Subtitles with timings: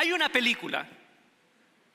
[0.00, 0.88] Hay una película,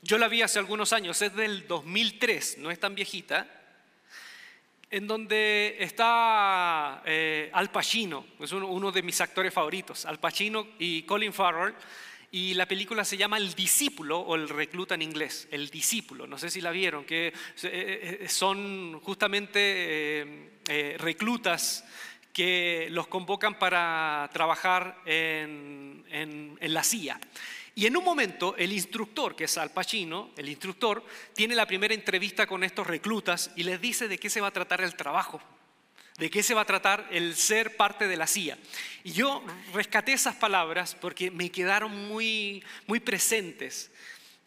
[0.01, 3.47] yo la vi hace algunos años, es del 2003, no es tan viejita,
[4.91, 11.03] en donde está eh, Al Pacino, es uno, de mis actores favoritos, Al Pacino y
[11.03, 11.75] Colin Farrell,
[12.29, 16.37] y la película se llama El discípulo o el recluta en inglés, El discípulo, no
[16.37, 17.33] sé si la vieron, que eh,
[17.63, 20.59] eh, son justamente
[20.97, 21.85] reclutas
[22.33, 27.17] que los convocan para trabajar en, en la CIA.
[27.75, 31.93] Y en un momento el instructor, que es Al Pacino, el instructor, tiene la primera
[31.93, 35.41] entrevista con estos reclutas y les dice de qué se va a tratar el trabajo,
[36.19, 38.59] de qué se va a tratar el ser parte de la CIA.
[39.03, 43.89] Y yo rescaté esas palabras porque me quedaron muy, muy presentes.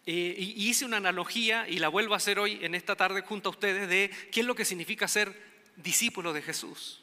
[0.08, 3.48] Eh, y hice una analogía y la vuelvo a hacer hoy en esta tarde junto
[3.48, 5.34] a ustedes de qué es lo que significa ser
[5.74, 7.02] discípulo de Jesús.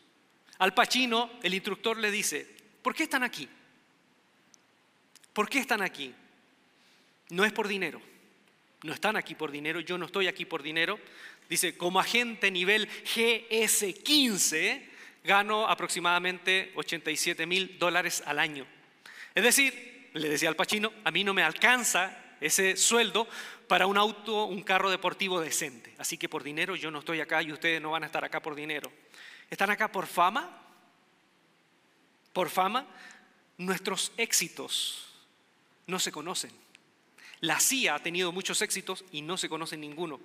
[0.57, 2.47] Al Pacino, el instructor le dice,
[2.81, 3.49] ¿por qué están aquí?
[5.33, 6.13] ¿Por qué están aquí?
[7.29, 8.01] No es por dinero.
[8.83, 10.99] No están aquí por dinero, yo no estoy aquí por dinero.
[11.49, 14.89] Dice, como agente nivel GS15
[15.23, 18.67] gano aproximadamente 87 mil dólares al año.
[19.33, 23.27] Es decir, le decía al Pachino, a mí no me alcanza ese sueldo
[23.67, 25.95] para un auto, un carro deportivo decente.
[25.97, 28.41] Así que por dinero yo no estoy acá y ustedes no van a estar acá
[28.41, 28.91] por dinero.
[29.49, 30.61] ¿Están acá por fama?
[32.33, 32.85] ¿Por fama?
[33.57, 35.12] Nuestros éxitos
[35.87, 36.51] no se conocen.
[37.41, 40.19] La CIA ha tenido muchos éxitos y no se conoce ninguno.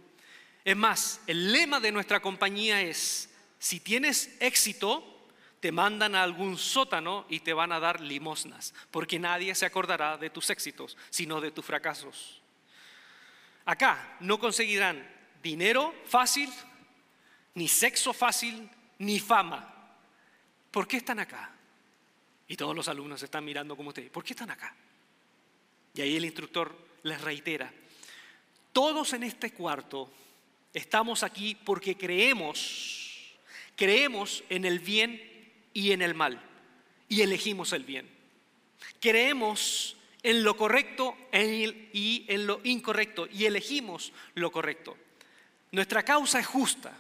[0.65, 5.19] Es más, el lema de nuestra compañía es, si tienes éxito,
[5.61, 10.17] te mandan a algún sótano y te van a dar limosnas, porque nadie se acordará
[10.17, 12.41] de tus éxitos, sino de tus fracasos.
[13.65, 15.07] Acá no conseguirán
[15.43, 16.53] dinero fácil,
[17.55, 19.75] ni sexo fácil, ni fama.
[20.71, 21.51] ¿Por qué están acá?
[22.47, 24.11] Y todos los alumnos están mirando como ustedes.
[24.11, 24.75] ¿Por qué están acá?
[25.99, 27.73] Y ahí el instructor les reitera,
[28.73, 30.09] todos en este cuarto
[30.73, 33.35] estamos aquí porque creemos,
[33.75, 35.21] creemos en el bien
[35.75, 36.41] y en el mal,
[37.09, 38.09] y elegimos el bien.
[39.01, 44.97] Creemos en lo correcto y en lo incorrecto, y elegimos lo correcto.
[45.73, 46.97] Nuestra causa es justa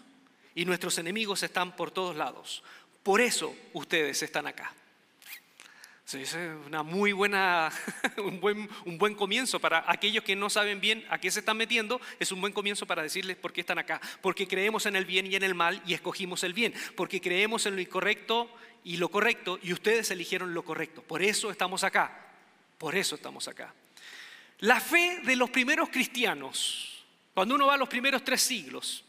[0.56, 2.64] y nuestros enemigos están por todos lados.
[3.04, 4.74] Por eso ustedes están acá.
[6.14, 6.34] Es
[6.66, 7.70] una muy buena,
[8.16, 11.58] un buen, un buen comienzo para aquellos que no saben bien a qué se están
[11.58, 14.00] metiendo, es un buen comienzo para decirles por qué están acá.
[14.22, 16.72] Porque creemos en el bien y en el mal y escogimos el bien.
[16.96, 18.50] Porque creemos en lo incorrecto
[18.84, 21.02] y lo correcto y ustedes eligieron lo correcto.
[21.02, 22.26] Por eso estamos acá.
[22.78, 23.74] Por eso estamos acá.
[24.60, 27.04] La fe de los primeros cristianos,
[27.34, 29.04] cuando uno va a los primeros tres siglos,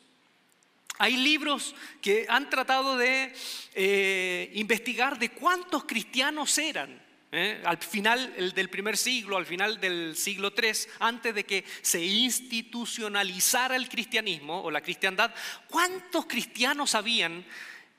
[0.99, 3.33] hay libros que han tratado de
[3.73, 7.01] eh, investigar de cuántos cristianos eran.
[7.31, 7.61] ¿eh?
[7.65, 13.77] Al final del primer siglo, al final del siglo III, antes de que se institucionalizara
[13.77, 15.33] el cristianismo o la cristiandad,
[15.69, 17.45] ¿cuántos cristianos habían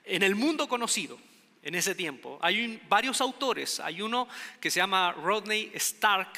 [0.05, 1.19] en el mundo conocido?
[1.63, 2.39] en ese tiempo.
[2.41, 4.27] Hay varios autores, hay uno
[4.59, 6.33] que se llama Rodney Stark,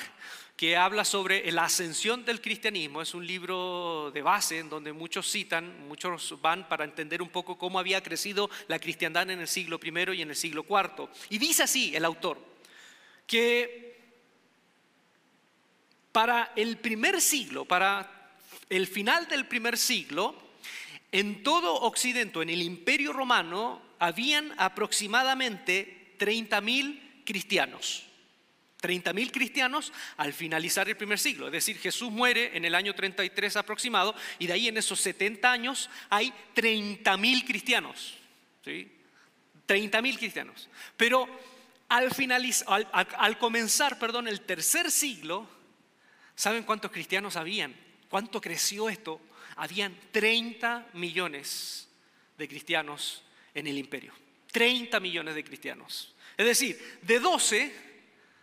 [0.56, 3.02] que habla sobre la ascensión del cristianismo.
[3.02, 7.58] Es un libro de base en donde muchos citan, muchos van para entender un poco
[7.58, 11.08] cómo había crecido la cristiandad en el siglo I y en el siglo IV.
[11.30, 12.38] Y dice así el autor,
[13.26, 13.92] que
[16.12, 18.36] para el primer siglo, para
[18.68, 20.36] el final del primer siglo,
[21.10, 28.04] en todo Occidente, en el imperio romano, habían aproximadamente 30.000 cristianos.
[28.82, 31.46] 30.000 cristianos al finalizar el primer siglo.
[31.46, 35.50] Es decir, Jesús muere en el año 33 aproximado y de ahí en esos 70
[35.50, 38.14] años hay 30.000 cristianos.
[38.64, 38.90] ¿sí?
[39.68, 40.68] 30.000 cristianos.
[40.96, 41.28] Pero
[41.88, 42.10] al,
[42.92, 45.48] al, comenzar perdón, el tercer siglo,
[46.34, 47.74] ¿saben cuántos cristianos habían?
[48.08, 49.20] ¿Cuánto creció esto?
[49.56, 51.88] Habían 30 millones
[52.36, 53.22] de cristianos
[53.54, 54.12] en el imperio.
[54.50, 56.14] 30 millones de cristianos.
[56.36, 57.91] Es decir, de 12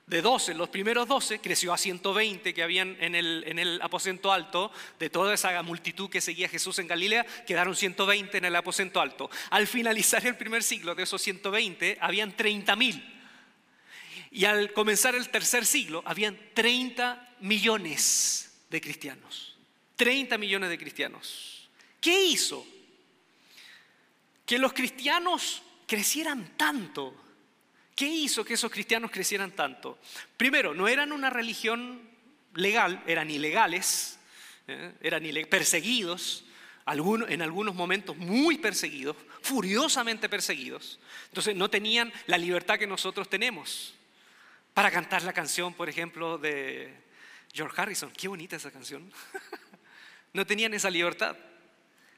[0.10, 4.34] de 12, los primeros 12, creció a 120 que habían en el, en el aposento
[4.34, 8.56] alto, de toda esa multitud que seguía a Jesús en Galilea, quedaron 120 en el
[8.56, 9.30] aposento alto.
[9.52, 13.16] Al finalizar el primer siglo, de esos 120, habían 30 mil.
[14.32, 19.58] Y al comenzar el tercer siglo, habían 30 millones de cristianos.
[19.96, 21.70] 30 millones de cristianos.
[22.02, 22.66] ¿Qué hizo?
[24.46, 27.29] Que los cristianos crecieran tanto
[28.00, 30.00] ¿Qué hizo que esos cristianos crecieran tanto?
[30.38, 32.00] Primero, no eran una religión
[32.54, 34.18] legal, eran ilegales,
[34.70, 34.94] ¿eh?
[35.02, 36.46] eran perseguidos,
[36.88, 40.98] en algunos momentos muy perseguidos, furiosamente perseguidos.
[41.28, 43.94] Entonces no tenían la libertad que nosotros tenemos
[44.74, 46.94] para cantar la canción, por ejemplo, de
[47.52, 49.12] George Harrison, qué bonita esa canción.
[50.32, 51.36] no tenían esa libertad.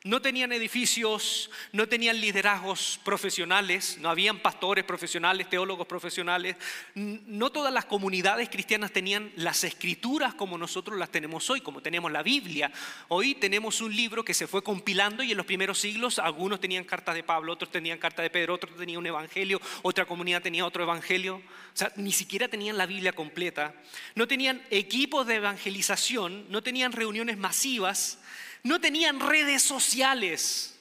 [0.04, 6.56] No tenían edificios, no tenían liderazgos profesionales, no habían pastores profesionales, teólogos profesionales.
[6.96, 12.12] No todas las comunidades cristianas tenían las escrituras como nosotros las tenemos hoy, como tenemos
[12.12, 12.72] la Biblia.
[13.10, 16.84] Hoy tenemos un libro que se fue compilando y en los primeros siglos algunos tenían
[16.84, 20.66] cartas de Pablo, otros tenían cartas de Pedro, otros tenían un evangelio, otra comunidad tenía
[20.66, 21.36] otro evangelio.
[21.36, 23.76] O sea, ni siquiera tenían la Biblia completa.
[24.16, 28.18] No tenían equipos de evangelización, no tenían reuniones masivas
[28.64, 30.80] no tenían redes sociales.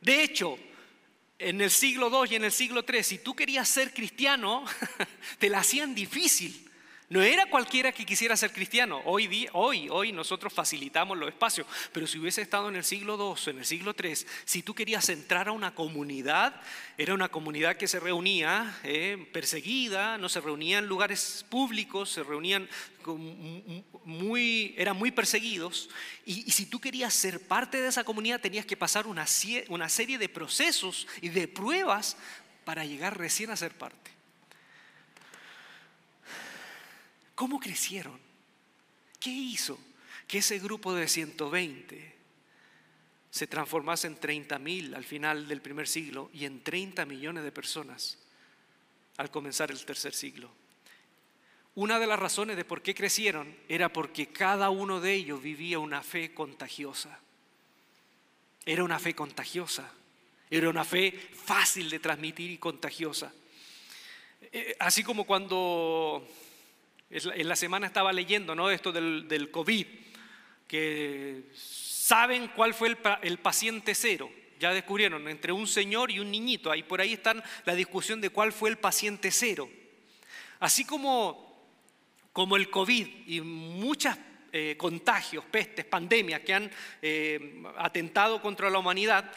[0.00, 0.58] De hecho,
[1.38, 4.64] en el siglo II y en el siglo III, si tú querías ser cristiano,
[5.38, 6.64] te la hacían difícil.
[7.10, 9.02] No era cualquiera que quisiera ser cristiano.
[9.04, 11.66] Hoy, hoy, hoy nosotros facilitamos los espacios.
[11.92, 15.08] Pero si hubiese estado en el siglo II, en el siglo III, si tú querías
[15.10, 16.60] entrar a una comunidad,
[16.96, 22.22] era una comunidad que se reunía eh, perseguida, no se reunía en lugares públicos, se
[22.22, 22.68] reunían
[24.76, 25.88] eran muy perseguidos.
[26.24, 29.26] Y, si tú querías ser parte de esa comunidad, tenías que pasar una,
[29.68, 32.16] una serie de procesos y de pruebas
[32.64, 34.10] para llegar recién a ser parte.
[37.34, 38.18] ¿Cómo crecieron?
[39.18, 39.78] ¿Qué hizo
[40.26, 42.14] que ese grupo de 120
[43.30, 47.50] se transformase en 30 mil al final del primer siglo y en 30 millones de
[47.50, 48.18] personas
[49.16, 50.50] al comenzar el tercer siglo?
[51.76, 55.78] Una de las razones de por qué crecieron era porque cada uno de ellos vivía
[55.78, 57.18] una fe contagiosa.
[58.64, 59.92] Era una fe contagiosa.
[60.50, 63.32] Era una fe fácil de transmitir y contagiosa.
[64.52, 66.26] Eh, así como cuando
[67.10, 68.70] en la semana estaba leyendo ¿no?
[68.70, 69.86] esto del, del COVID,
[70.66, 74.30] que saben cuál fue el, paciente cero.
[74.58, 76.70] Ya descubrieron entre un señor y un niñito.
[76.70, 77.34] Ahí por ahí está
[77.64, 79.68] la discusión de cuál fue el paciente cero.
[80.60, 81.53] Así como,
[82.34, 84.12] como el COVID y muchos
[84.52, 86.70] eh, contagios, pestes, pandemias que han
[87.00, 89.30] eh, atentado contra la humanidad,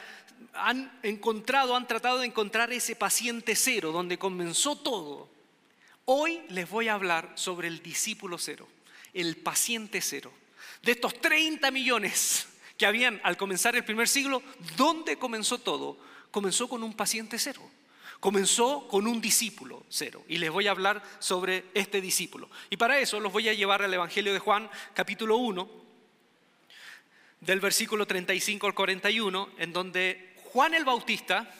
[0.54, 5.30] han encontrado, han tratado de encontrar ese paciente cero, donde comenzó todo.
[6.06, 8.68] Hoy les voy a hablar sobre el discípulo cero,
[9.14, 10.34] el paciente cero.
[10.82, 12.48] De estos 30 millones
[12.80, 14.42] que habían al comenzar el primer siglo,
[14.76, 16.00] ¿dónde comenzó todo?
[16.32, 17.62] Comenzó con un paciente cero.
[18.20, 20.24] Comenzó con un discípulo cero.
[20.28, 22.50] Y les voy a hablar sobre este discípulo.
[22.70, 25.70] Y para eso los voy a llevar al Evangelio de Juan, capítulo 1,
[27.42, 31.54] del versículo 35 al 41, en donde Juan el Bautista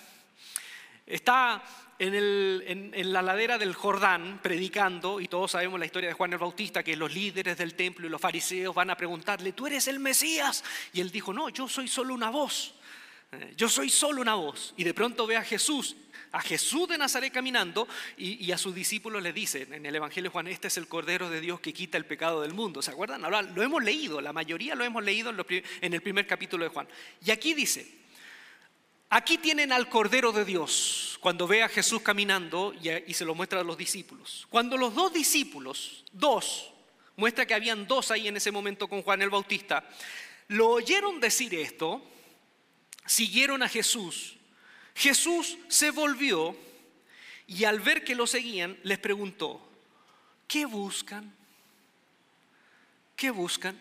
[1.06, 1.64] está
[2.00, 6.84] en, la ladera del Jordán predicando, y todos sabemos la historia de Juan el Bautista,
[6.84, 10.64] que los líderes del templo y los fariseos van a preguntarle, ¿tú eres el Mesías?
[10.94, 12.76] Y él dijo, no, yo soy solo una voz,
[13.32, 14.74] eh, yo soy solo una voz.
[14.78, 15.96] Y de pronto ve a Jesús,
[16.32, 17.88] a Jesús de Nazaret caminando,
[18.18, 21.30] y, a sus discípulos le dice en el Evangelio de Juan, este es el Cordero
[21.30, 22.82] de Dios que quita el pecado del mundo.
[22.82, 23.24] ¿Se acuerdan?
[23.24, 26.88] Ahora lo hemos leído, la mayoría lo hemos leído en el primer capítulo de Juan.
[27.26, 27.98] Y aquí dice,
[29.10, 33.62] Aquí tienen al Cordero de Dios cuando ve a Jesús caminando y, se lo muestra
[33.62, 34.46] a los discípulos.
[34.50, 36.74] Cuando los dos discípulos, dos,
[37.16, 39.88] muestra que habían dos ahí en ese momento con Juan el Bautista,
[40.50, 42.02] lo oyeron decir esto,
[43.06, 44.37] siguieron a Jesús.
[44.98, 46.58] Jesús se volvió
[47.46, 49.62] y al ver que lo seguían les preguntó,
[50.48, 51.32] ¿qué buscan?
[53.16, 53.80] ¿Qué buscan?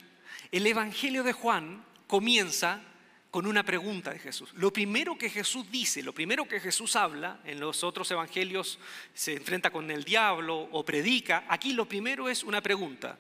[0.53, 2.83] El Evangelio de Juan comienza
[3.31, 4.51] con una pregunta de Jesús.
[4.55, 8.79] Lo primero que Jesús dice, lo primero que Jesús habla, en los otros evangelios
[9.15, 13.19] se enfrenta con el diablo o predica, aquí lo primero es una pregunta.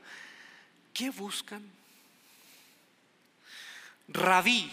[0.92, 1.62] ¿Qué buscan?
[4.08, 4.70] Rabí,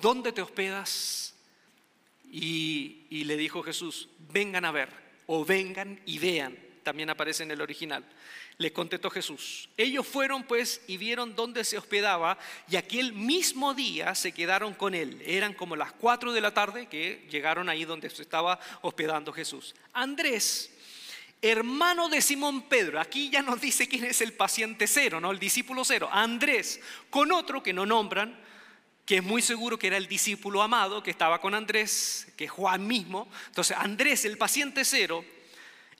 [0.00, 1.33] ¿dónde te hospedas?
[2.36, 4.88] Y, le dijo Jesús, vengan a ver
[5.26, 8.04] o vengan y vean, también aparece en el original.
[8.58, 9.68] Les contestó Jesús.
[9.76, 12.36] Ellos fueron pues y vieron dónde se hospedaba
[12.68, 15.22] y aquel mismo día se quedaron con él.
[15.24, 19.72] Eran como las cuatro de la tarde que llegaron ahí donde se estaba hospedando Jesús.
[19.92, 20.72] Andrés,
[21.40, 25.30] hermano de Simón Pedro, aquí ya nos dice quién es el paciente cero, ¿no?
[25.30, 26.08] El discípulo cero.
[26.10, 28.40] Andrés, con otro que no nombran,
[29.04, 32.50] que es muy seguro que era el discípulo amado que estaba con Andrés, que es
[32.50, 33.28] Juan mismo.
[33.46, 35.24] Entonces, Andrés, el paciente cero,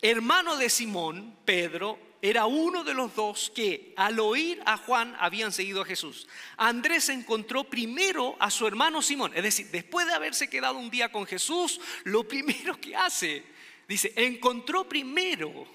[0.00, 5.52] hermano de Simón, Pedro, era uno de los dos que al oír a Juan habían
[5.52, 6.26] seguido a Jesús.
[6.56, 11.12] Andrés encontró primero a su hermano Simón, es decir, después de haberse quedado un día
[11.12, 13.44] con Jesús, lo primero que hace,
[13.86, 15.66] dice, encontró primero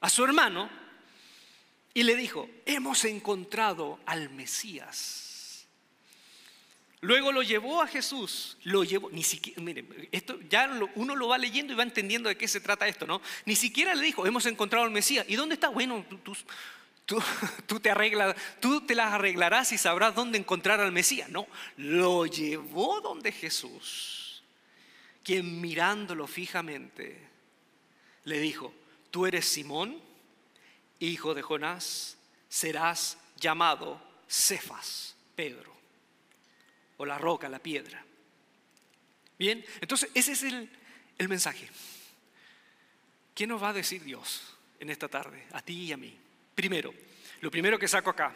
[0.00, 0.70] a su hermano
[1.92, 5.23] y le dijo, hemos encontrado al Mesías
[7.04, 11.36] Luego lo llevó a Jesús, lo llevó, ni siquiera, miren, esto ya uno lo va
[11.36, 13.20] leyendo y va entendiendo de qué se trata esto, ¿no?
[13.44, 15.26] Ni siquiera le dijo, hemos encontrado al Mesías.
[15.28, 15.68] ¿Y dónde está?
[15.68, 16.04] Bueno,
[17.06, 17.22] Tú,
[17.66, 21.28] tú, te arreglas, tú te las arreglarás y sabrás dónde encontrar al Mesías.
[21.28, 21.46] No,
[21.76, 24.42] lo llevó donde Jesús,
[25.22, 27.28] quien mirándolo fijamente
[28.24, 28.72] le dijo,
[29.10, 30.00] tú eres Simón,
[30.98, 32.16] hijo de Jonás,
[32.48, 35.74] serás llamado Cefas, Pedro,
[36.96, 38.04] o la roca, la piedra.
[39.38, 40.70] Bien, entonces ese es el,
[41.18, 41.68] el mensaje.
[43.34, 46.16] ¿Qué nos va a decir Dios en esta tarde, a ti y a mí?
[46.54, 46.94] Primero,
[47.40, 48.34] lo primero que saco acá,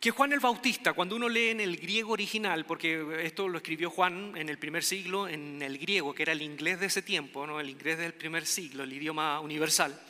[0.00, 3.90] que Juan el Bautista, cuando uno lee en el griego original, porque esto lo escribió
[3.90, 7.48] Juan en el primer siglo, en el griego, que era el inglés de ese tiempo,
[7.48, 7.58] ¿no?
[7.58, 10.00] el inglés del primer siglo, el idioma universal,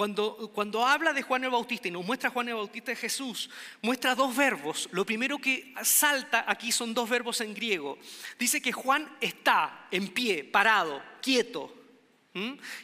[0.00, 3.50] cuando, cuando, habla de Juan el Bautista y nos muestra Juan el Bautista de Jesús,
[3.82, 4.88] muestra dos verbos.
[4.92, 7.98] Lo primero que salta aquí son dos verbos en griego.
[8.38, 11.76] Dice que Juan está en pie, parado, quieto.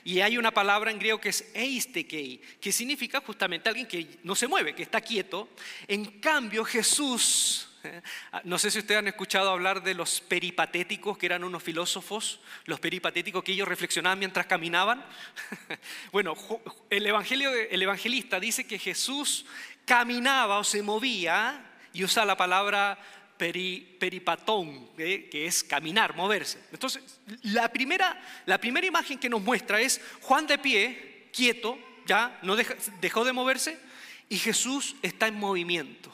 [0.05, 4.35] Y hay una palabra en griego que es eistekei, que significa justamente alguien que no
[4.35, 5.49] se mueve, que está quieto.
[5.89, 7.76] En cambio, Jesús.
[8.45, 12.81] no sé si ustedes han escuchado hablar de los peripatéticos, que eran unos filósofos, los
[12.81, 15.05] peripatéticos que ellos reflexionaban mientras caminaban.
[16.13, 16.35] bueno,
[16.91, 19.47] el, evangelio, el evangelista dice que Jesús
[19.85, 22.99] caminaba o se movía y usa la palabra
[23.39, 26.59] peripatón, que es caminar, moverse.
[26.73, 27.03] Entonces,
[27.43, 32.57] la primera, la primera imagen que nos muestra es Juan de pie, quieto, ya no
[32.57, 33.79] dejó de moverse,
[34.29, 36.11] y Jesús está en movimiento.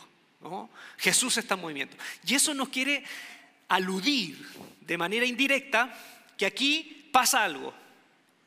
[0.99, 1.97] Jesús está en movimiento.
[2.27, 3.05] Y eso nos quiere
[3.69, 4.47] aludir
[4.81, 5.93] de manera indirecta
[6.37, 7.73] que aquí pasa algo.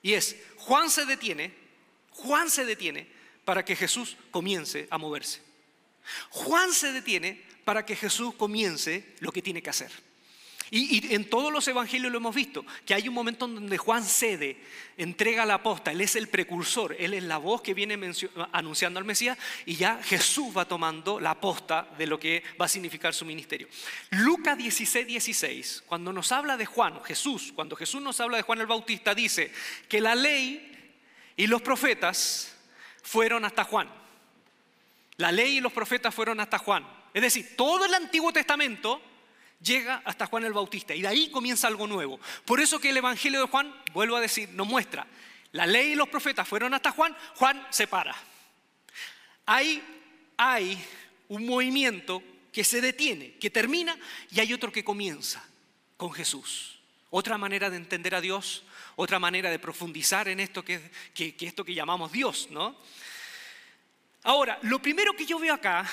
[0.02, 1.54] Y es, Juan se detiene,
[2.12, 3.08] Juan se detiene
[3.44, 5.42] para que Jesús comience a moverse.
[6.30, 9.92] Juan se detiene para que Jesús comience lo que tiene que hacer.
[10.72, 14.04] Y, en todos los evangelios lo hemos visto, que hay un momento en donde Juan
[14.04, 14.58] cede,
[14.98, 18.00] entrega la posta, él es el precursor, él es la voz que viene
[18.52, 22.70] anunciando al Mesías y ya Jesús va tomando la posta de lo que va a
[22.70, 23.68] significar su ministerio.
[24.12, 28.62] Lucas 16, 16, cuando nos habla de Juan, Jesús, cuando Jesús nos habla de Juan
[28.62, 29.52] el Bautista, dice
[29.88, 30.94] que la ley
[31.38, 32.56] y los profetas
[33.04, 33.90] fueron hasta Juan.
[35.18, 36.86] La ley y los profetas fueron hasta Juan.
[37.14, 39.02] Es decir, todo el Antiguo Testamento
[39.62, 42.20] llega hasta Juan el Bautista y de ahí comienza algo nuevo.
[42.46, 45.08] Por eso que el Evangelio de Juan, vuelvo a decir, nos muestra,
[45.52, 48.16] la ley y los profetas fueron hasta Juan, Juan se para.
[49.46, 49.82] Hay,
[50.38, 50.84] hay
[51.30, 52.22] un movimiento
[52.52, 53.98] que se detiene, que termina
[54.32, 55.44] y hay otro que comienza
[55.98, 56.80] con Jesús.
[57.10, 58.64] Otra manera de entender a Dios,
[58.96, 62.76] otra manera de profundizar en esto que, que, que esto que llamamos Dios, ¿no?
[64.24, 65.88] Ahora, lo primero que yo veo acá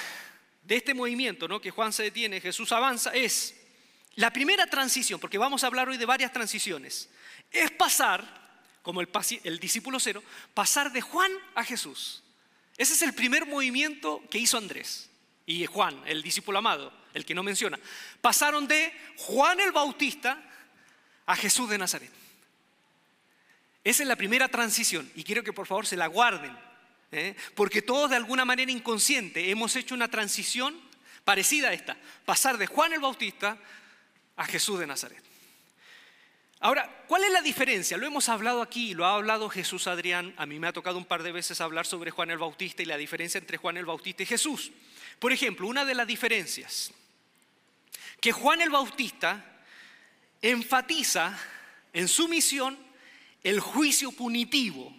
[0.73, 1.61] de este movimiento, ¿no?
[1.61, 3.55] que Juan se detiene, Jesús avanza, es
[4.15, 7.11] la primera transición, porque vamos a hablar hoy de varias transiciones,
[7.51, 8.25] es pasar,
[8.81, 9.09] como el,
[9.45, 10.23] el discípulo cero,
[10.55, 12.23] pasar de Juan a Jesús.
[12.79, 15.11] Ese es el primer movimiento que hizo Andrés
[15.45, 17.79] y Juan, el discípulo amado, el que no menciona.
[18.23, 20.43] Pasaron de Juan el Bautista
[21.27, 22.13] a Jesús de Nazaret.
[23.85, 26.57] Esa es la primera transición y quiero que por favor se la guarden
[27.13, 27.37] ¿eh?
[27.55, 30.79] porque todos de alguna manera inconsciente hemos hecho una transición
[31.25, 33.57] parecida a esta, pasar de Juan el Bautista
[34.37, 35.23] a Jesús de Nazaret.
[36.59, 37.97] Ahora, ¿cuál es la diferencia?
[37.97, 41.05] Lo hemos hablado aquí, lo ha hablado Jesús Adrián, a mí me ha tocado un
[41.05, 44.23] par de veces hablar sobre Juan el Bautista y la diferencia entre Juan el Bautista
[44.23, 44.71] y Jesús.
[45.19, 46.93] Por ejemplo, una de las diferencias,
[48.21, 49.45] que Juan el Bautista
[50.41, 51.37] enfatiza
[51.93, 52.79] en su misión
[53.43, 54.95] el juicio punitivo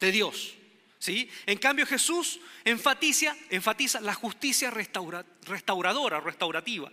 [0.00, 0.57] de Dios.
[1.06, 6.90] En cambio Jesús enfatiza, enfatiza la justicia restauradora, restaurativa.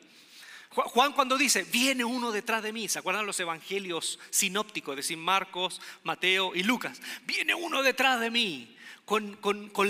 [0.70, 5.18] Juan cuando dice, viene uno detrás de mí, ¿se acuerdan los evangelios sinópticos, es decir,
[5.18, 7.02] Marcos, Mateo y Lucas?
[7.24, 9.38] Viene uno detrás de mí con,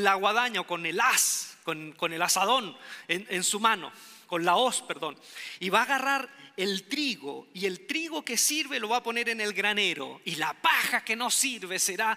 [0.03, 3.91] la guadaña o con el as, con, el asadón en, en su mano,
[4.27, 5.17] con la hoz, perdón,
[5.59, 9.29] y va a agarrar el trigo y el trigo que sirve lo va a poner
[9.29, 12.15] en el granero y la paja que no sirve será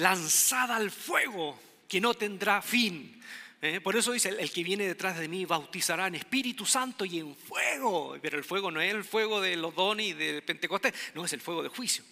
[0.00, 3.22] lanzada al fuego que no tendrá fin.
[3.60, 3.80] ¿eh?
[3.80, 7.36] Por eso dice, el que viene detrás de mí bautizará en Espíritu Santo y en
[7.36, 8.16] fuego.
[8.20, 11.32] Pero el fuego no es el fuego de los dones y de Pentecostés, no es
[11.32, 12.02] el fuego de juicio.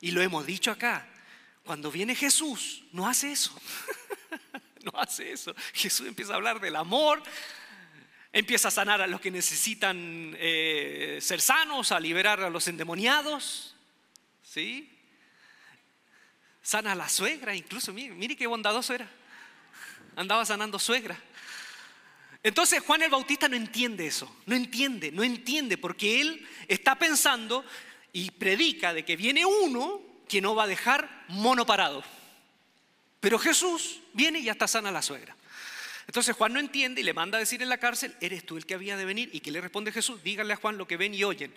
[0.00, 1.08] Y lo hemos dicho acá,
[1.64, 3.52] cuando viene Jesús, no hace eso.
[4.84, 5.54] no hace eso.
[5.74, 7.22] Jesús empieza a hablar del amor,
[8.32, 13.76] empieza a sanar a los que necesitan eh, ser sanos, a liberar a los endemoniados.
[14.42, 14.88] ¿Sí?
[16.62, 19.08] Sana a la suegra, incluso, mire, mire qué bondadoso era.
[20.16, 21.18] Andaba sanando suegra.
[22.42, 27.64] Entonces Juan el Bautista no entiende eso, no entiende, no entiende, porque él está pensando
[28.12, 32.02] y predica de que viene uno que no va a dejar mono parado.
[33.20, 35.36] Pero Jesús viene y ya está sana la suegra.
[36.08, 38.66] Entonces Juan no entiende y le manda a decir en la cárcel, ¿eres tú el
[38.66, 39.30] que había de venir?
[39.32, 40.22] ¿Y que le responde Jesús?
[40.24, 41.54] Díganle a Juan lo que ven y oyen.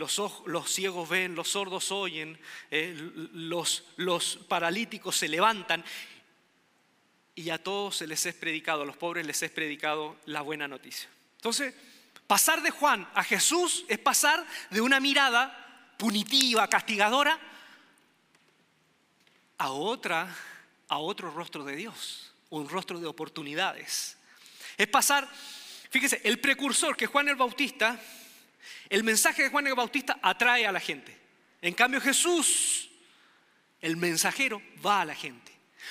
[0.00, 2.38] Los, ciegos ven, los sordos oyen,
[2.70, 2.96] eh,
[3.34, 5.84] los, los paralíticos se levantan
[7.34, 10.66] y a todos se les es predicado, a los pobres les es predicado la buena
[10.66, 11.08] noticia.
[11.36, 11.74] Entonces,
[12.26, 17.38] pasar de Juan a Jesús es pasar de una mirada punitiva, castigadora,
[19.58, 20.34] a otra,
[20.88, 24.16] a otro rostro de Dios, un rostro de oportunidades.
[24.78, 25.28] Es pasar,
[25.90, 28.00] fíjese, el precursor que Juan el Bautista,
[28.88, 31.16] el mensaje de Juan el Bautista atrae a la gente.
[31.62, 32.90] En cambio Jesús,
[33.80, 35.50] el mensajero, va a la gente.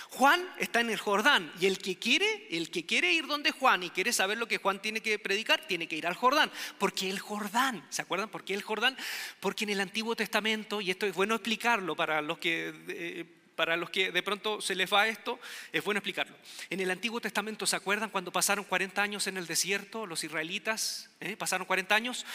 [0.10, 3.84] Juan está en el Jordán y el que quiere, el que quiere ir donde Juan
[3.84, 6.52] y quiere saber lo que Juan tiene que predicar, tiene que ir al Jordán.
[6.78, 8.98] Porque el Jordán, ¿se acuerdan por qué el Jordán?
[9.40, 13.26] Porque en el Antiguo Testamento, y esto es bueno explicarlo para los que eh,
[13.60, 15.38] para los que de pronto se les va esto,
[15.74, 16.34] es bueno explicarlo.
[16.70, 21.10] En el Antiguo Testamento, ¿se acuerdan cuando pasaron 40 años en el desierto, los israelitas?
[21.20, 21.36] Eh?
[21.36, 22.26] Pasaron 40 años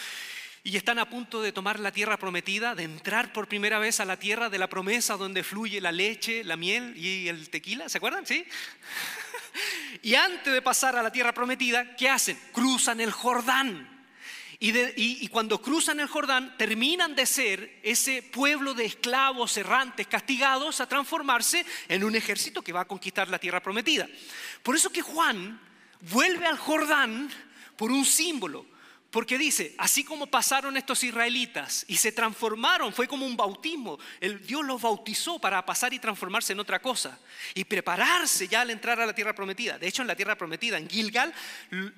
[0.63, 4.05] y están a punto de tomar la tierra prometida, de entrar por primera vez a
[4.05, 7.97] la tierra de la promesa donde fluye la leche, la miel y el tequila, ¿se
[7.97, 8.27] acuerdan?
[8.27, 8.45] ¿Sí?
[10.03, 12.37] Y antes de pasar a la tierra prometida, ¿qué hacen?
[12.51, 13.94] Cruzan el Jordán.
[14.59, 20.87] Y, cuando cruzan el Jordán, terminan de ser ese pueblo de esclavos errantes, castigados, a
[20.87, 24.07] transformarse en un ejército que va a conquistar la tierra prometida.
[24.63, 25.59] Por eso que Juan
[26.11, 27.29] vuelve al Jordán
[27.75, 28.74] por un símbolo.
[29.15, 33.97] Porque dice, así como pasaron estos israelitas y se transformaron, fue como un bautismo.
[34.19, 37.17] El Dios los bautizó para pasar y transformarse en otra cosa
[37.53, 39.79] y prepararse ya al entrar a la tierra prometida.
[39.79, 41.33] De hecho, en la tierra prometida, en Gilgal,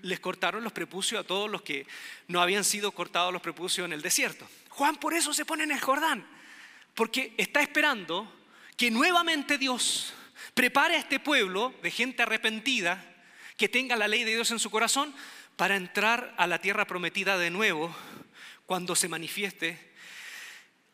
[0.03, 1.87] les cortaron los prepucios a todos los que
[2.27, 4.47] no habían sido cortados los prepucios en el desierto.
[4.69, 6.23] Juan por eso se pone en el Jordán,
[6.93, 8.31] porque está esperando
[8.75, 10.13] que nuevamente Dios
[10.53, 13.03] prepare a este pueblo de gente arrepentida
[13.57, 15.15] que tenga la ley de Dios en su corazón
[15.57, 17.93] para entrar a la tierra prometida de nuevo
[18.65, 19.77] cuando se manifieste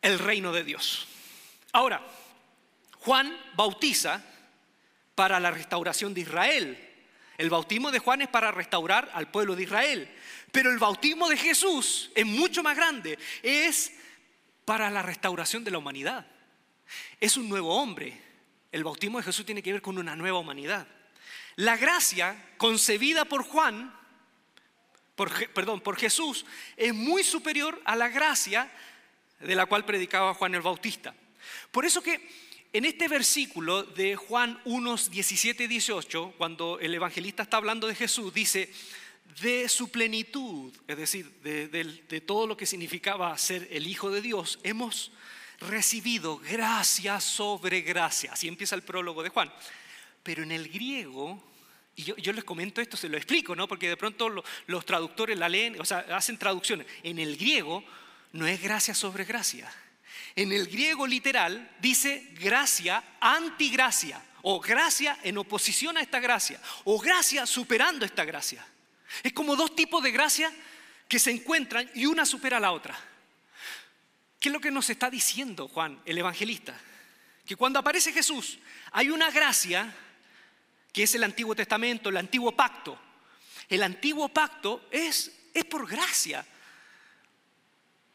[0.00, 1.06] el reino de Dios.
[1.72, 2.04] Ahora,
[2.98, 4.24] Juan bautiza
[5.14, 6.90] para la restauración de Israel.
[7.36, 10.10] El bautismo de Juan es para restaurar al pueblo de Israel.
[10.50, 13.18] Pero el bautismo de Jesús es mucho más grande.
[13.42, 13.92] Es
[14.64, 16.26] para la restauración de la humanidad.
[17.20, 18.18] Es un nuevo hombre.
[18.72, 20.86] El bautismo de Jesús tiene que ver con una nueva humanidad.
[21.56, 23.92] La gracia concebida por Juan
[25.14, 26.44] perdón, por Jesús
[26.76, 28.70] es muy superior a la gracia
[29.40, 31.14] de la cual predicaba Juan el Bautista.
[31.70, 32.28] Por eso que
[32.72, 37.94] en este versículo de Juan 1, 17 y 18, cuando el evangelista está hablando de
[37.94, 38.72] Jesús, dice,
[39.40, 44.20] de su plenitud, es decir, de, de todo lo que significaba ser el Hijo de
[44.20, 45.12] Dios, hemos
[45.60, 48.32] recibido gracia sobre gracia.
[48.32, 49.52] Así empieza el prólogo de Juan.
[50.22, 51.42] Pero en el griego
[51.96, 53.68] y yo, les comento esto, se lo explico, ¿no?
[53.68, 54.28] Porque de pronto
[54.66, 56.86] los traductores la leen, o sea, hacen traducciones.
[57.02, 57.84] En el griego
[58.32, 59.72] no es gracia sobre gracia.
[60.34, 66.98] En el griego literal dice gracia antigracia, o gracia en oposición a esta gracia, o
[66.98, 68.66] gracia superando esta gracia.
[69.22, 70.52] Es como dos tipos de gracia
[71.08, 72.98] que se encuentran y una supera a la otra.
[74.40, 76.78] ¿Qué es lo que nos está diciendo Juan, el evangelista?
[77.46, 78.58] Que cuando aparece Jesús
[78.90, 79.94] hay una gracia
[80.94, 82.96] que es el Antiguo Testamento, el Antiguo Pacto.
[83.68, 86.46] El Antiguo Pacto es, es por gracia.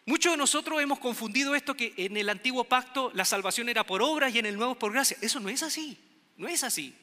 [0.05, 4.01] Muchos de nosotros hemos confundido esto que en el Antiguo Pacto la salvación era por
[4.01, 5.17] obras y en el Nuevo por gracia.
[5.19, 5.99] Eso no es así,
[6.37, 6.95] no es así.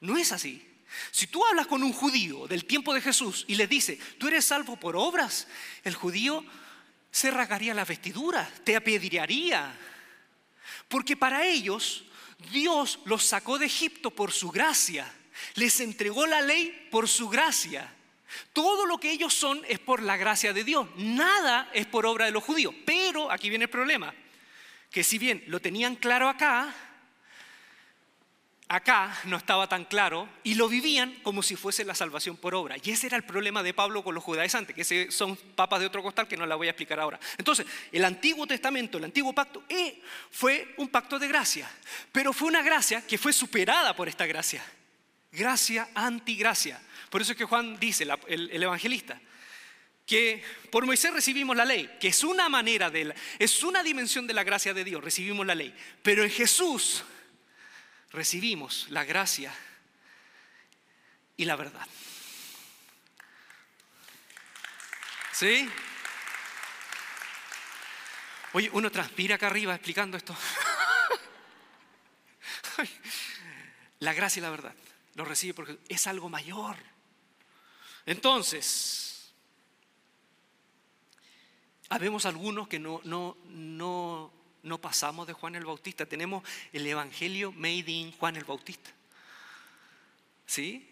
[0.00, 0.66] No es así.
[1.12, 4.46] Si tú hablas con un judío del tiempo de Jesús y le dices, tú eres
[4.46, 5.46] salvo por obras,
[5.84, 6.44] el judío
[7.12, 9.78] se rasgaría la vestidura, te apedrearía.
[10.88, 12.09] Porque para ellos
[12.52, 15.12] Dios los sacó de Egipto por su gracia.
[15.54, 17.94] Les entregó la ley por su gracia.
[18.52, 20.88] Todo lo que ellos son es por la gracia de Dios.
[20.96, 22.74] Nada es por obra de los judíos.
[22.84, 24.14] Pero aquí viene el problema.
[24.90, 26.74] Que si bien lo tenían claro acá,
[28.70, 32.76] acá no estaba tan claro y lo vivían como si fuese la salvación por obra.
[32.80, 36.04] Y ese era el problema de Pablo con los judaizantes, que son papas de otro
[36.04, 37.18] costal que no la voy a explicar ahora.
[37.36, 41.68] Entonces, el Antiguo Testamento, el Antiguo Pacto, eh, fue un pacto de gracia,
[42.12, 44.64] pero fue una gracia que fue superada por esta gracia.
[45.32, 46.80] Gracia antigracia.
[47.10, 49.20] Por eso es que Juan dice, el, el evangelista,
[50.06, 54.34] que por Moisés recibimos la ley, que es una manera de es una dimensión de
[54.34, 57.02] la gracia de Dios, recibimos la ley, pero en Jesús
[58.12, 59.54] recibimos la gracia
[61.36, 61.86] y la verdad.
[65.32, 65.68] ¿Sí?
[68.52, 70.36] Oye, uno transpira acá arriba explicando esto.
[74.00, 74.74] la gracia y la verdad.
[75.14, 76.76] Lo recibe porque es algo mayor.
[78.06, 79.32] Entonces,
[81.90, 86.06] habemos algunos que no, no, no, no pasamos de Juan el Bautista.
[86.06, 88.90] Tenemos el Evangelio made in Juan el Bautista.
[90.46, 90.86] ¿Sí?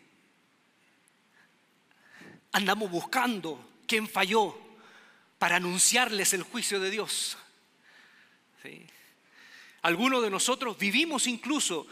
[2.52, 4.58] Andamos buscando quién falló
[5.38, 7.36] para anunciarles el juicio de Dios.
[8.62, 8.86] ¿Sí?
[9.82, 11.86] Algunos de nosotros vivimos incluso,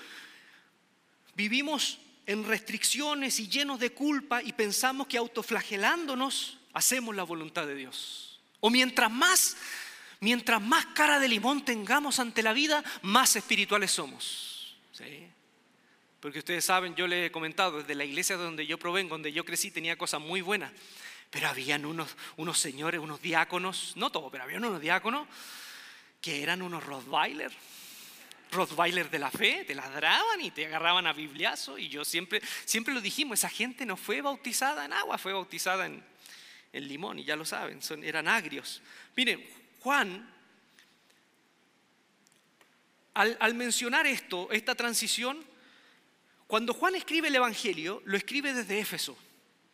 [1.34, 7.76] vivimos en restricciones y llenos de culpa y pensamos que autoflagelándonos hacemos la voluntad de
[7.76, 8.40] Dios.
[8.60, 9.56] O mientras más,
[10.20, 14.76] mientras más cara de limón tengamos ante la vida, más espirituales somos.
[14.92, 15.28] ¿Sí?
[16.20, 19.44] Porque ustedes saben, yo les he comentado, desde la iglesia donde yo provengo, donde yo
[19.44, 20.72] crecí, tenía cosas muy buenas.
[21.30, 25.28] Pero habían unos, unos señores, unos diáconos, no todos, pero habían unos diáconos
[26.20, 27.52] que eran unos Rottweiler.
[28.52, 31.78] Rottweiler de la fe, te ladraban y te agarraban a bibliazo.
[31.78, 35.86] Y yo siempre, siempre lo dijimos, esa gente no fue bautizada en agua, fue bautizada
[35.86, 36.02] en,
[36.72, 38.82] en limón, y ya lo saben, son, eran agrios.
[39.16, 39.44] Miren,
[39.86, 40.28] Juan,
[43.14, 45.44] al, mencionar esto, esta transición,
[46.48, 49.16] cuando Juan escribe el Evangelio, lo escribe desde Éfeso.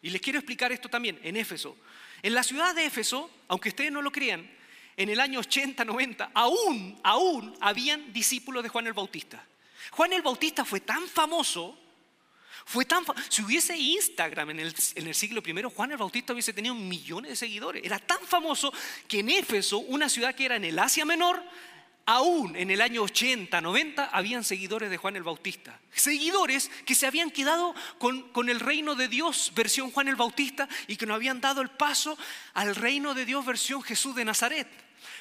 [0.02, 1.78] Y les quiero explicar esto también, en Éfeso.
[2.20, 4.50] En la ciudad de Éfeso, aunque ustedes no lo crean,
[4.98, 9.42] en el año 80, 90, aún, aún habían discípulos de Juan el Bautista.
[9.92, 11.78] Juan el Bautista fue tan famoso,
[12.64, 16.52] fue tan si hubiese Instagram en el, en el siglo I, Juan el Bautista hubiese
[16.52, 17.84] tenido millones de seguidores.
[17.84, 18.72] Era tan famoso
[19.08, 21.42] que en Éfeso, una ciudad que era en el Asia Menor,
[22.06, 25.80] aún en el año 80, 90, habían seguidores de Juan el Bautista.
[25.92, 30.68] Seguidores que se habían quedado con, con, el reino de Dios, versión Juan el Bautista,
[30.86, 32.16] y que no habían dado el paso
[32.54, 34.68] al reino de Dios, versión Jesús de Nazaret.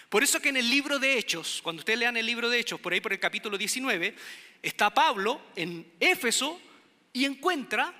[0.09, 2.79] Por eso que en el libro de Hechos, cuando ustedes lean el libro de Hechos,
[2.79, 4.15] por ahí por el capítulo 19,
[4.61, 6.59] está Pablo en Éfeso
[7.13, 7.93] y encuentra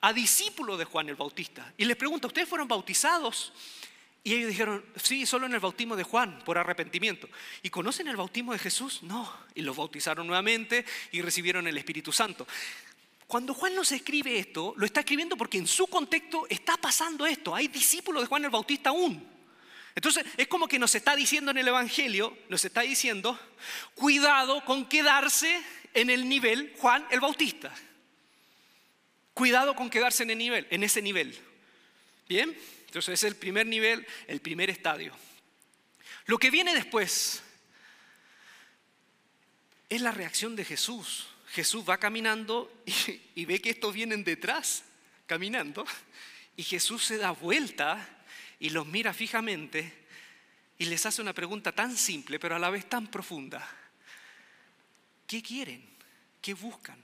[0.00, 1.72] a discípulos de Juan el Bautista.
[1.76, 3.52] Y les pregunta, ¿ustedes fueron bautizados?
[4.22, 7.28] Y ellos dijeron, sí, solo en el bautismo de Juan, por arrepentimiento.
[7.62, 9.02] ¿Y conocen el bautismo de Jesús?
[9.02, 9.30] No.
[9.54, 12.46] Y los bautizaron nuevamente y recibieron el Espíritu Santo.
[13.26, 17.54] Cuando Juan nos escribe esto, lo está escribiendo porque en su contexto está pasando esto.
[17.54, 19.26] Hay discípulos de Juan el Bautista aún.
[19.94, 23.38] Entonces es como que nos está diciendo en el Evangelio, nos está diciendo,
[23.94, 27.72] cuidado con quedarse en el nivel Juan el Bautista.
[29.34, 31.36] Cuidado con quedarse en, el nivel, en ese nivel.
[32.28, 35.12] Bien, entonces es el primer nivel, el primer estadio.
[36.26, 37.42] Lo que viene después
[39.88, 41.26] es la reacción de Jesús.
[41.48, 44.84] Jesús va caminando y, y ve que estos vienen detrás,
[45.26, 45.84] caminando,
[46.56, 48.08] y Jesús se da vuelta
[48.60, 49.92] y los mira fijamente
[50.78, 53.68] y les hace una pregunta tan simple, pero a la vez tan profunda.
[55.26, 55.84] ¿Qué quieren?
[56.40, 57.02] ¿Qué buscan?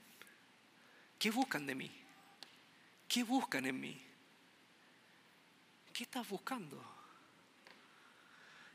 [1.19, 2.00] ¿Qué buscan de mí?
[3.11, 4.01] ¿Qué buscan en mí?
[5.93, 6.81] ¿Qué estás buscando?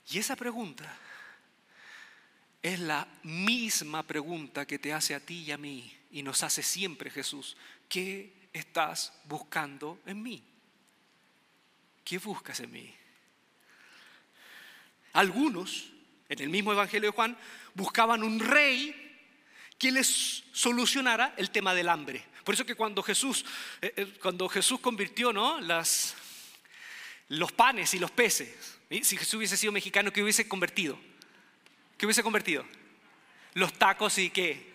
[0.09, 0.93] Y esa pregunta
[2.61, 6.61] es la misma pregunta que te hace a ti y a mí y nos hace
[6.61, 7.55] siempre Jesús.
[7.87, 10.43] ¿Qué estás buscando en mí?
[12.05, 12.93] ¿qué buscas en mí?
[15.13, 15.91] Algunos,
[16.29, 17.37] en el mismo Evangelio de Juan,
[17.73, 18.93] buscaban un rey
[19.77, 22.23] que les solucionara el tema del hambre.
[22.45, 23.43] Por eso que cuando Jesús,
[23.81, 25.59] eh, eh, cuando Jesús convirtió ¿no?
[25.59, 30.97] Los panes y los peces, si Jesús hubiese sido mexicano, ¿qué hubiese convertido?
[31.97, 32.65] ¿Qué hubiese convertido?
[33.53, 34.73] Los tacos y qué?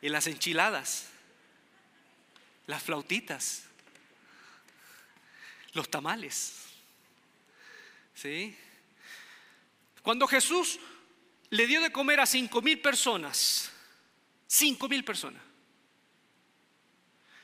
[0.00, 1.10] Y las enchiladas,
[2.66, 3.64] las flautitas
[5.72, 6.54] los tamales.
[8.14, 8.56] ¿Sí?
[10.02, 10.78] Cuando Jesús
[11.50, 13.70] le dio de comer a cinco mil personas,
[14.50, 15.40] cinco mil personas,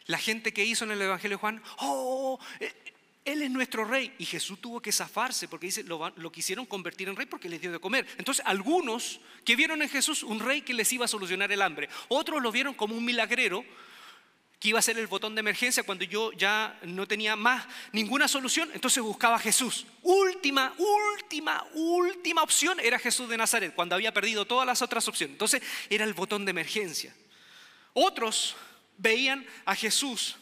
[0.06, 2.72] la gente que hizo en el Evangelio de Juan, oh, eh,
[3.24, 4.12] él es nuestro rey.
[4.18, 7.60] Y Jesús tuvo que zafarse porque dice, lo, lo, quisieron convertir en rey porque les
[7.60, 8.06] dio de comer.
[8.18, 11.88] Entonces, algunos que vieron en Jesús un rey que les iba a solucionar el hambre,
[12.08, 13.64] otros lo vieron como un milagrero
[14.58, 18.26] que iba a ser el botón de emergencia cuando yo ya no tenía más ninguna
[18.26, 19.86] solución, entonces buscaba a Jesús.
[20.02, 25.34] Última, última, última opción era Jesús de Nazaret, cuando había perdido todas las otras opciones.
[25.34, 27.14] Entonces era el botón de emergencia.
[27.92, 28.56] Otros
[28.96, 30.36] veían a Jesús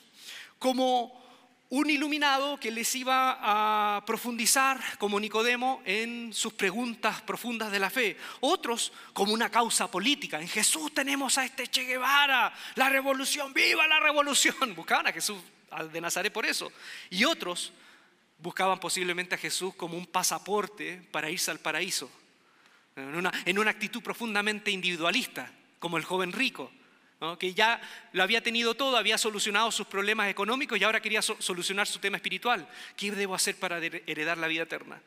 [0.59, 1.24] como
[1.71, 7.91] un iluminado que les iba a profundizar como Nicodemo en sus preguntas profundas de la
[7.91, 8.17] fe.
[8.41, 10.41] Otros como una causa política.
[10.41, 14.75] En Jesús tenemos a este Che Guevara, la revolución, viva la revolución.
[14.77, 15.39] Buscaban a Jesús
[15.93, 16.71] de Nazaret por eso.
[17.11, 17.73] Y otros
[18.39, 22.11] buscaban posiblemente a Jesús como un pasaporte para irse al paraíso.
[22.97, 26.71] En una, en una actitud profundamente individualista, como el joven rico.
[27.39, 27.81] Que ya
[28.13, 32.19] lo había tenido todo, había solucionado sus problemas económicos y ahora quería solucionar su tema
[32.19, 32.69] espiritual.
[32.97, 35.01] ¿Qué debo hacer para heredar la vida eterna?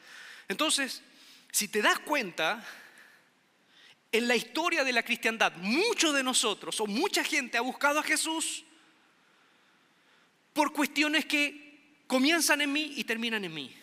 [0.47, 1.03] Entonces,
[1.51, 2.63] si te das cuenta,
[4.11, 8.03] en la historia de la cristiandad, muchos de nosotros o mucha gente ha buscado a
[8.03, 8.63] Jesús
[10.53, 13.75] por cuestiones que comienzan en mí y terminan en mí.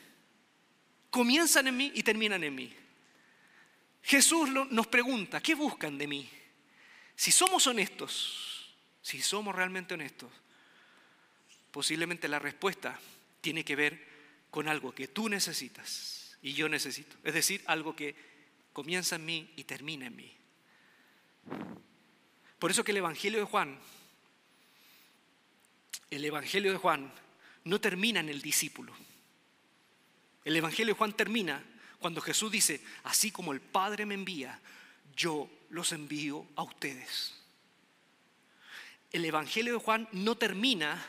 [1.10, 2.74] Comienzan en mí y terminan en mí.
[4.02, 6.28] Jesús nos pregunta, ¿qué buscan de mí?
[7.16, 10.31] Si somos honestos, si somos realmente honestos,
[11.70, 12.98] posiblemente la respuesta
[13.40, 14.07] tiene que ver
[14.50, 17.16] con algo que tú necesitas y yo necesito.
[17.24, 18.14] Es decir, algo que
[18.72, 20.33] comienza en mí y termina en mí.
[22.59, 23.79] Por eso que el Evangelio de Juan,
[26.11, 27.12] el Evangelio de Juan
[27.64, 28.94] no termina en el discípulo.
[30.44, 31.62] El Evangelio de Juan termina
[31.98, 34.61] cuando Jesús dice, así como el Padre me envía,
[35.16, 37.35] yo los envío a ustedes.
[39.12, 41.05] El Evangelio de Juan no termina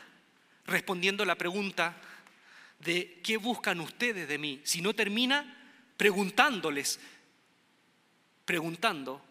[0.66, 1.96] respondiendo la pregunta
[2.80, 5.56] de qué buscan ustedes de mí, sino termina
[5.96, 7.00] preguntándoles,
[8.44, 9.22] preguntando,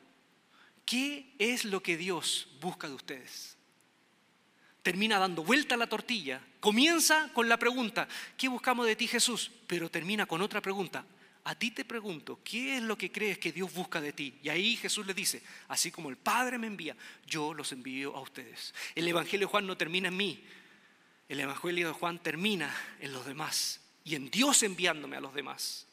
[0.86, 3.58] ¿qué es lo que Dios busca de ustedes?
[4.82, 8.08] Termina dando vuelta a la tortilla, comienza con la pregunta,
[8.38, 9.52] ¿qué buscamos de ti Jesús?
[9.68, 11.06] Pero termina con otra pregunta,
[11.46, 14.40] a ti te pregunto, ¿qué es lo que crees que Dios busca de ti?
[14.42, 18.22] Y ahí Jesús le dice, así como el Padre me envía, yo los envío a
[18.22, 18.74] ustedes.
[18.96, 20.44] El Evangelio de Juan no termina en mí,
[21.30, 25.86] el Evangelio de Juan termina en los demás y en Dios enviándome a los demás.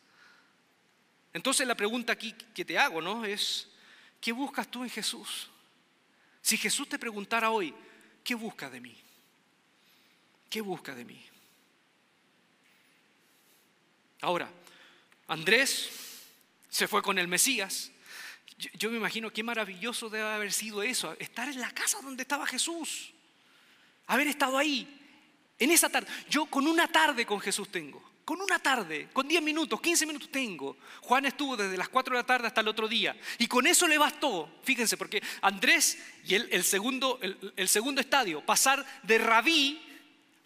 [1.35, 3.27] Entonces la pregunta aquí que te hago, ¿no?
[3.27, 3.69] Es,
[4.23, 5.51] ¿qué buscas tú en Jesús?
[6.41, 7.75] Si Jesús te preguntara hoy,
[8.25, 8.97] ¿qué busca de mí?
[10.49, 11.23] ¿Qué busca de mí?
[14.23, 14.51] Ahora,
[15.33, 15.89] Andrés
[16.69, 17.91] se fue con el Mesías.
[18.75, 22.47] Yo, me imagino qué maravilloso debe haber sido eso, estar en la casa donde estaba
[22.47, 23.13] Jesús,
[24.07, 24.87] haber estado ahí,
[25.59, 26.07] en esa tarde.
[26.29, 30.31] Yo con una tarde con Jesús tengo, con una tarde, con 10 minutos, 15 minutos
[30.31, 30.77] tengo.
[31.01, 33.17] Juan estuvo desde las 4 de la tarde hasta el otro día.
[33.39, 37.19] Y con eso le bastó, fíjense, porque Andrés y el, segundo,
[37.57, 39.81] el segundo estadio, pasar de rabí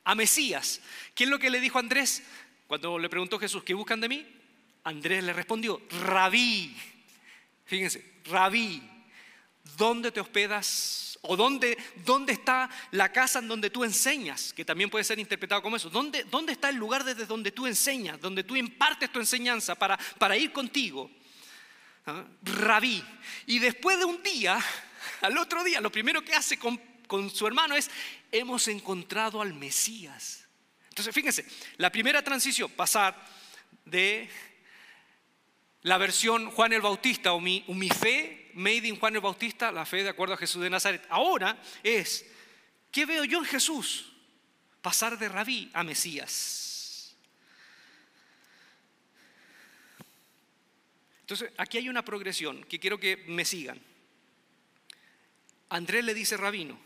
[0.04, 0.80] a Mesías.
[1.12, 2.22] ¿Qué es lo que le dijo Andrés
[2.68, 4.36] cuando le preguntó Jesús, ¿qué buscan de mí?
[4.86, 6.76] Andrés le respondió, rabí,
[7.64, 8.80] fíjense, rabí,
[9.76, 11.18] ¿dónde te hospedas?
[11.22, 14.52] ¿O dónde, dónde está la casa en donde tú enseñas?
[14.52, 15.90] Que también puede ser interpretado como eso.
[15.90, 19.98] ¿Dónde, dónde está el lugar desde donde tú enseñas, donde tú impartes tu enseñanza para,
[20.18, 21.10] para ir contigo?
[22.06, 22.24] ¿Ah?
[22.44, 23.02] Rabí.
[23.46, 24.56] Y después de un día,
[25.20, 27.90] al otro día, lo primero que hace con, con su hermano es,
[28.30, 30.46] hemos encontrado al Mesías.
[30.90, 31.44] Entonces, fíjense,
[31.76, 33.20] la primera transición, pasar
[33.84, 34.30] de
[35.86, 40.02] la versión Juan el Bautista o mi, fe, made in Juan el Bautista, la fe
[40.02, 41.06] de acuerdo a Jesús de Nazaret.
[41.08, 42.26] Ahora es,
[42.90, 44.12] ¿qué veo yo en Jesús?
[44.82, 47.14] Pasar de rabí a Mesías.
[51.20, 53.80] Entonces, aquí hay una progresión que quiero que me sigan.
[55.68, 56.76] Andrés le dice rabino.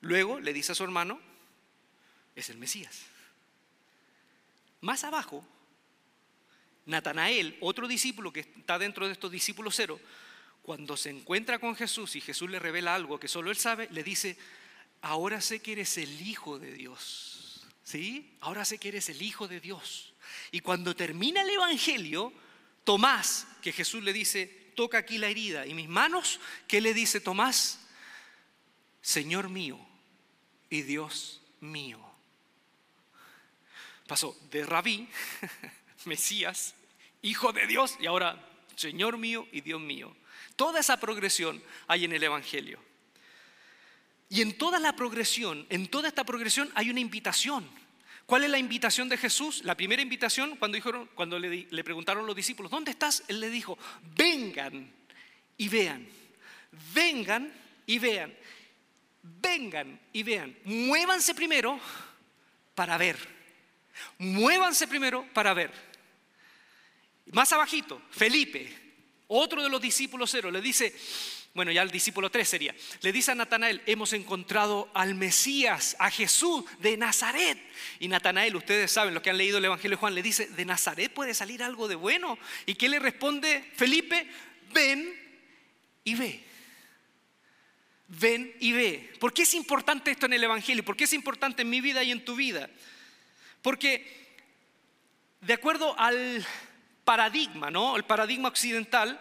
[0.00, 1.20] Luego le dice a su hermano,
[2.34, 3.02] es el Mesías.
[4.80, 5.46] Más abajo
[6.86, 10.00] Natanael, otro discípulo que está dentro de estos discípulos cero,
[10.62, 14.02] cuando se encuentra con Jesús y Jesús le revela algo que solo él sabe, le
[14.02, 14.36] dice,
[15.02, 17.66] ahora sé que eres el Hijo de Dios.
[17.84, 18.36] ¿Sí?
[18.40, 20.12] Ahora sé que eres el Hijo de Dios.
[20.50, 22.32] Y cuando termina el Evangelio,
[22.82, 27.20] Tomás, que Jesús le dice, toca aquí la herida y mis manos, ¿qué le dice
[27.20, 27.80] Tomás?
[29.02, 29.78] Señor mío
[30.68, 32.00] y Dios mío.
[34.06, 35.08] Pasó de rabí
[36.06, 36.74] Mesías,
[37.22, 38.40] Hijo de Dios y ahora
[38.76, 40.14] Señor mío y Dios mío.
[40.54, 42.78] Toda esa progresión hay en el Evangelio.
[44.28, 47.68] Y en toda la progresión, en toda esta progresión hay una invitación.
[48.26, 49.62] ¿Cuál es la invitación de Jesús?
[49.64, 53.22] La primera invitación, cuando, dijeron, cuando le, le preguntaron los discípulos, ¿dónde estás?
[53.28, 53.78] Él le dijo,
[54.16, 54.90] vengan
[55.56, 56.08] y vean,
[56.92, 57.52] vengan
[57.86, 58.34] y vean,
[59.22, 60.56] vengan y vean.
[60.64, 61.78] Muévanse primero
[62.74, 63.16] para ver.
[64.18, 65.70] Muévanse primero para ver.
[67.32, 68.72] Más abajito, Felipe,
[69.28, 70.94] otro de los discípulos cero, le dice,
[71.54, 76.10] bueno, ya el discípulo tres sería, le dice a Natanael, hemos encontrado al Mesías, a
[76.10, 77.58] Jesús de Nazaret.
[77.98, 80.64] Y Natanael, ustedes saben, los que han leído el Evangelio de Juan, le dice, ¿de
[80.64, 82.38] Nazaret puede salir algo de bueno?
[82.66, 84.28] ¿Y qué le responde Felipe?
[84.72, 85.14] Ven
[86.04, 86.44] y ve.
[88.08, 89.12] Ven y ve.
[89.18, 90.84] ¿Por qué es importante esto en el Evangelio?
[90.84, 92.70] ¿Por qué es importante en mi vida y en tu vida?
[93.62, 94.26] Porque
[95.40, 96.46] de acuerdo al
[97.06, 97.96] paradigma, ¿no?
[97.96, 99.18] El paradigma occidental,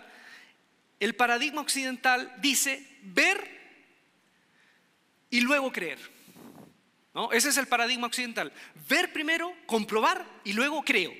[1.00, 3.40] el paradigma occidental dice, ver
[5.30, 6.00] y luego creer.
[7.14, 7.32] ¿no?
[7.32, 8.52] Ese es el paradigma occidental.
[8.90, 11.14] Ver primero, comprobar y luego creo.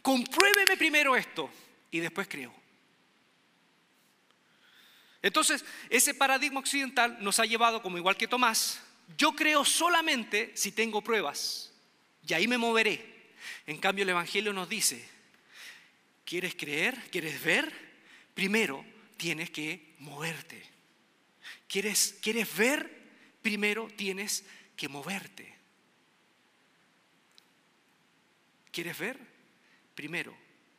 [0.00, 1.50] Compruébeme primero esto
[1.90, 2.54] y después creo.
[5.22, 8.80] Entonces, ese paradigma occidental nos ha llevado, como igual que Tomás,
[9.18, 11.72] yo creo solamente si tengo pruebas
[12.26, 13.34] y ahí me moveré.
[13.66, 15.19] En cambio, el Evangelio nos dice,
[16.30, 16.94] ¿quieres creer?
[17.10, 17.72] ¿Quieres ver?
[18.34, 18.84] Primero
[19.16, 20.62] tienes que moverte.
[21.66, 22.88] ¿Quieres, quieres ver?
[23.42, 24.44] Primero tienes
[24.76, 25.52] que moverte.
[28.70, 29.18] ¿Quieres ver?
[29.96, 30.32] Primero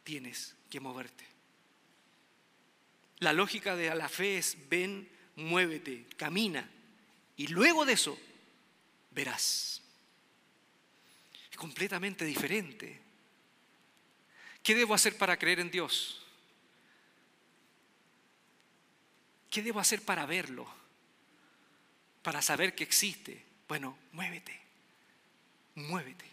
[0.05, 1.25] tienes que moverte.
[3.19, 6.71] La lógica de la fe es ven, muévete, camina
[7.35, 8.17] y luego de eso
[9.11, 9.81] verás.
[11.51, 13.10] Es completamente diferente.
[14.63, 16.21] ¿Qué debo hacer para creer en Dios?
[19.49, 20.67] ¿Qué debo hacer para verlo?
[22.23, 23.43] Para saber que existe.
[23.67, 24.59] Bueno, muévete,
[25.75, 26.31] muévete.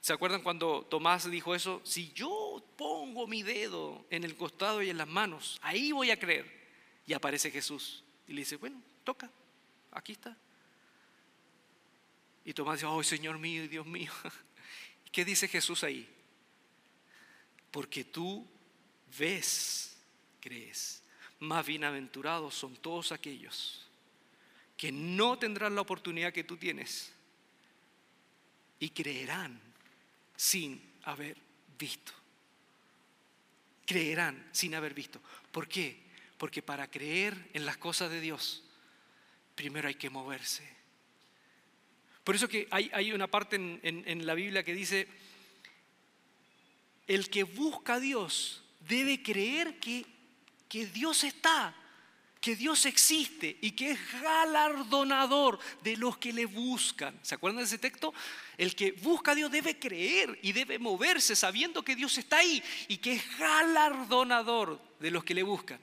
[0.00, 1.82] ¿Se acuerdan cuando Tomás dijo eso?
[1.84, 6.18] Si yo pongo mi dedo en el costado y en las manos, ahí voy a
[6.18, 6.50] creer.
[7.06, 9.30] Y aparece Jesús y le dice, bueno, toca,
[9.92, 10.34] aquí está.
[12.44, 14.12] Y Tomás dice, oh Señor mío y Dios mío.
[15.12, 16.08] ¿Qué dice Jesús ahí?
[17.70, 18.46] Porque tú
[19.18, 19.96] ves,
[20.40, 21.02] crees.
[21.40, 23.88] Más bienaventurados son todos aquellos
[24.76, 27.12] que no tendrán la oportunidad que tú tienes
[28.78, 29.60] y creerán
[30.36, 31.36] sin haber
[31.76, 32.12] visto.
[33.84, 35.20] Creerán sin haber visto.
[35.50, 36.06] ¿Por qué?
[36.38, 38.62] Porque para creer en las cosas de Dios,
[39.56, 40.77] primero hay que moverse.
[42.28, 45.08] Por eso que hay, una parte en, en la Biblia que dice,
[47.06, 50.04] el que busca a Dios debe creer que,
[50.68, 51.74] que Dios está
[52.38, 57.18] que Dios existe y que es galardonador de los que le buscan.
[57.22, 58.12] ¿Se acuerdan de ese texto?
[58.58, 62.62] El que busca a Dios debe creer y debe moverse sabiendo que Dios está ahí
[62.88, 65.80] y que es galardonador de los que le buscan.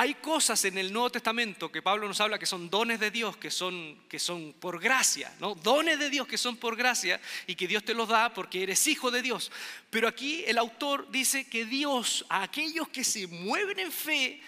[0.00, 3.36] Hay cosas en el Nuevo Testamento que Pablo nos habla que son dones de Dios,
[3.36, 5.56] que son, que son por gracia, ¿no?
[5.56, 8.86] Dones de Dios que son por gracia y que Dios te los da porque eres
[8.86, 9.50] hijo de Dios.
[9.90, 14.40] Pero aquí el autor dice que Dios, a aquellos que se mueven en fe,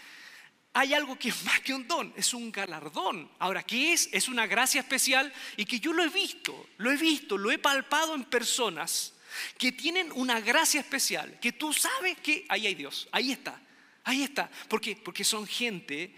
[0.73, 3.29] hay algo que es más que un don, es un galardón.
[3.41, 4.09] Ahora, ¿qué es?
[4.13, 7.59] Es una gracia especial y que yo lo he visto, lo he visto, lo he
[7.59, 9.15] palpado en personas
[9.59, 13.61] que tienen una gracia especial, que tú sabes que ahí hay Dios, ahí está,
[14.05, 14.51] ahí está.
[14.69, 14.97] ¿Por qué?
[14.97, 16.15] Porque son gente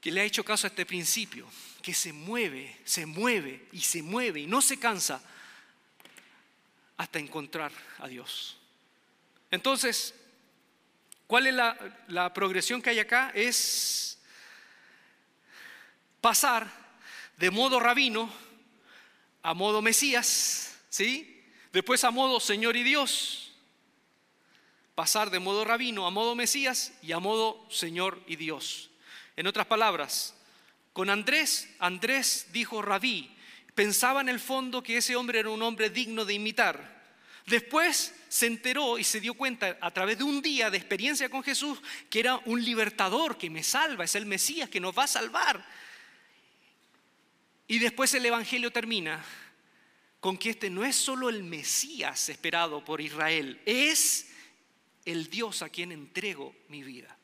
[0.00, 1.48] que le ha hecho caso a este principio,
[1.82, 5.20] que se mueve, se mueve y se mueve y no se cansa
[6.96, 8.56] hasta encontrar a Dios.
[9.50, 10.14] Entonces,
[11.28, 13.30] ¿Cuál es la, progresión que hay acá?
[13.34, 14.18] Es
[16.22, 16.66] pasar
[17.36, 18.32] de modo rabino
[19.42, 21.44] a modo Mesías, ¿sí?
[21.70, 23.47] Después a modo Señor y Dios.
[24.98, 28.90] Pasar de modo rabino a modo Mesías y a modo Señor y Dios.
[29.36, 30.34] En otras palabras,
[30.92, 33.30] con Andrés, Andrés dijo rabí,
[33.76, 37.00] pensaba en el fondo que ese hombre era un hombre digno de imitar.
[37.46, 41.44] Después se enteró y se dio cuenta a través de un día de experiencia con
[41.44, 41.78] Jesús
[42.10, 45.64] que era un libertador que me salva, es el Mesías que nos va a salvar.
[47.68, 49.24] Y después el Evangelio termina
[50.18, 54.28] con que este no es solo el Mesías esperado por Israel, es
[55.10, 57.16] el Dios a quien entrego mi vida.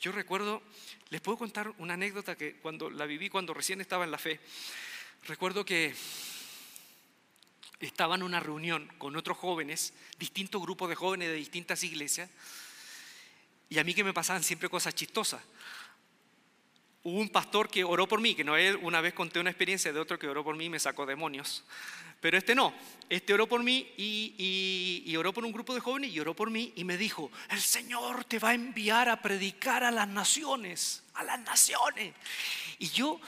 [0.00, 0.62] Yo recuerdo,
[1.10, 4.40] les puedo contar una anécdota que cuando la viví cuando recién estaba en la fe.
[5.24, 5.94] Recuerdo que
[7.78, 12.28] estaba en una reunión con otros jóvenes, distintos grupos de jóvenes de distintas iglesias,
[13.68, 15.42] y a mí que me pasaban siempre cosas chistosas.
[17.08, 19.94] Hubo un pastor que oró por mí, que no es, una vez conté una experiencia
[19.94, 21.64] de otro que oró por mí y me sacó demonios.
[22.20, 22.74] Pero este no,
[23.08, 26.50] este oró por mí y, y, oró por un grupo de jóvenes y oró por
[26.50, 31.02] mí y me dijo, el Señor te va a enviar a predicar a las naciones,
[31.14, 32.12] a las naciones.
[32.78, 33.18] Y yo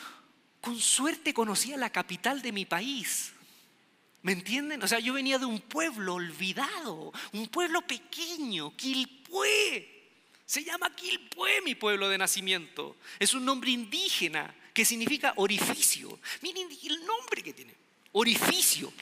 [0.60, 3.32] con suerte conocía la capital de mi país.
[4.20, 4.82] ¿Me entienden?
[4.82, 9.99] O sea, yo venía de un pueblo olvidado, un pueblo pequeño, Quilpué.
[10.50, 12.96] Se llama Quilpué mi pueblo de nacimiento.
[13.20, 16.18] Es un nombre indígena que significa orificio.
[16.40, 17.72] Miren el nombre que tiene.
[18.10, 18.92] Orificio.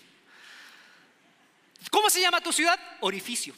[1.90, 2.78] ¿Cómo se llama tu ciudad?
[3.00, 3.54] Orificio.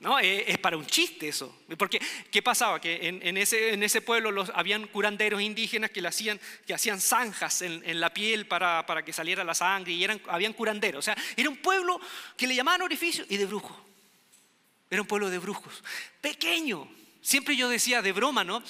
[0.00, 0.18] ¿No?
[0.18, 1.62] Es, para un chiste eso.
[1.78, 1.98] Porque,
[2.30, 2.78] ¿qué pasaba?
[2.78, 7.00] Que en, ese, en ese, pueblo los, habían curanderos indígenas que, le hacían, que hacían
[7.00, 10.98] zanjas en, la piel para, para, que saliera la sangre y eran, habían curanderos.
[10.98, 11.98] O sea, era un pueblo
[12.36, 13.89] que le llamaban orificio y de brujo.
[14.90, 15.82] Era un pueblo de brujos.
[16.20, 16.88] Pequeño.
[17.22, 18.62] Siempre yo decía de broma, ¿no?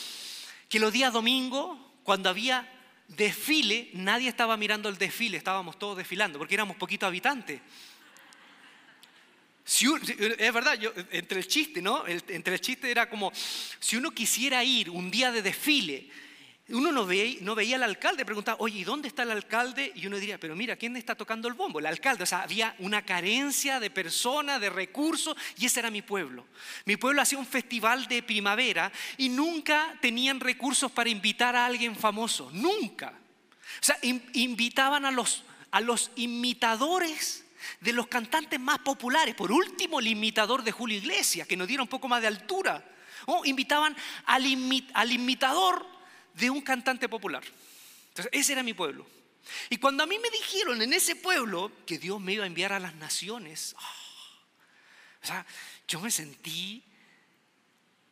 [0.68, 2.70] Que los días domingo, cuando había
[3.08, 7.60] desfile, nadie estaba mirando el desfile, estábamos todos desfilando, porque éramos poquitos habitantes
[10.38, 12.04] es verdad, yo, entre el chiste, ¿no?
[12.06, 13.32] entre el chiste era como,
[13.78, 16.08] si uno quisiera ir un día de desfile,
[16.70, 19.92] uno no veía, al alcalde, preguntaba, oye, ¿y dónde está el alcalde?
[19.94, 21.78] Y uno diría, pero mira, ¿quién está tocando el bombo?
[21.78, 22.24] El alcalde.
[22.24, 26.46] O sea, había una carencia de personas, de recursos, y ese era mi pueblo.
[26.84, 31.96] Mi pueblo hacía un festival de primavera y nunca tenían recursos para invitar a alguien
[31.96, 33.14] famoso, nunca.
[33.80, 37.44] O sea, invitaban a los, a los imitadores
[37.80, 39.34] de los cantantes más populares.
[39.34, 42.84] Por último, el imitador de Julio Iglesias, que nos diera un poco más de altura.
[43.26, 43.96] O invitaban
[44.26, 45.86] al, imitador
[46.34, 47.42] de un cantante popular.
[48.32, 49.06] Ese era mi pueblo.
[49.68, 52.72] Y cuando a mí me dijeron en ese pueblo que Dios me iba a enviar
[52.72, 53.94] a las naciones, ah,
[55.22, 55.46] o sea,
[55.88, 56.82] yo me sentí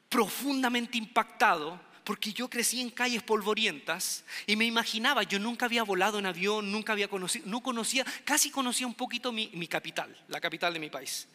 [0.09, 6.19] profundamente impactado porque yo crecí en calles polvorientas y me imaginaba, yo nunca había volado
[6.19, 10.73] en avión, nunca había conocido, no conocía, casi conocía un poquito mi, capital, la capital
[10.73, 11.29] de mi país.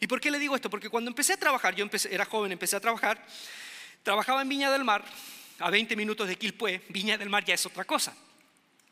[0.00, 0.68] ¿Y por qué le digo esto?
[0.68, 3.24] Porque cuando empecé a trabajar, yo era joven, empecé a trabajar,
[4.02, 5.04] trabajaba en Viña del Mar,
[5.58, 8.14] a 20 minutos de Quilpué, Viña del Mar ya es otra cosa.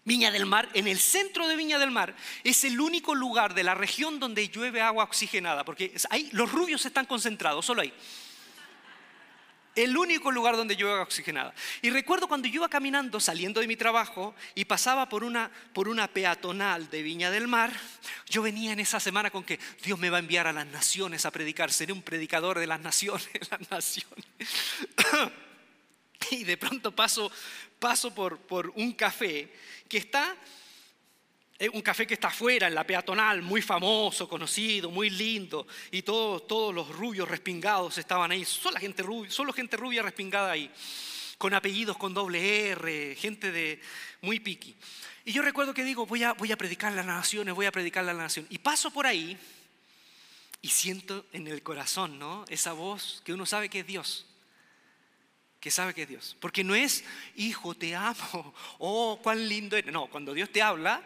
[0.04, 3.64] Viña del Mar, en el centro de Viña del Mar, es el único lugar de
[3.64, 7.92] la región donde llueve agua oxigenada, porque ahí los rubios están concentrados, solo ahí.
[9.74, 11.52] El único lugar donde yo iba oxigenada.
[11.82, 15.88] Y recuerdo cuando yo iba caminando, saliendo de mi trabajo, y pasaba por una, por
[15.88, 17.72] una peatonal de Viña del Mar,
[18.28, 21.24] yo venía en esa semana con que Dios me va a enviar a las naciones
[21.24, 24.26] a predicar, seré un predicador de las naciones, las naciones.
[26.30, 27.30] y de pronto paso,
[27.78, 29.52] paso por, por un café
[29.88, 30.36] que está
[31.72, 36.46] un café que está afuera, en la peatonal, muy famoso, conocido, muy lindo, y todos,
[36.46, 40.70] todos los rubios respingados estaban ahí, solo gente, rubia, solo gente rubia respingada ahí,
[41.38, 43.80] con apellidos con doble R, gente de
[44.20, 44.74] muy piqui.
[45.24, 48.04] Y yo recuerdo que digo, voy a, voy a predicar las naciones, voy a predicar
[48.04, 48.46] la nación.
[48.50, 49.38] Y paso por ahí
[50.60, 52.44] y siento en el corazón, ¿no?
[52.48, 54.26] Esa voz que uno sabe que es Dios
[55.64, 56.36] que sabe que es Dios.
[56.40, 57.04] Porque no es,
[57.36, 59.90] hijo, te amo, oh, cuán lindo eres.
[59.90, 61.02] No, cuando Dios te habla,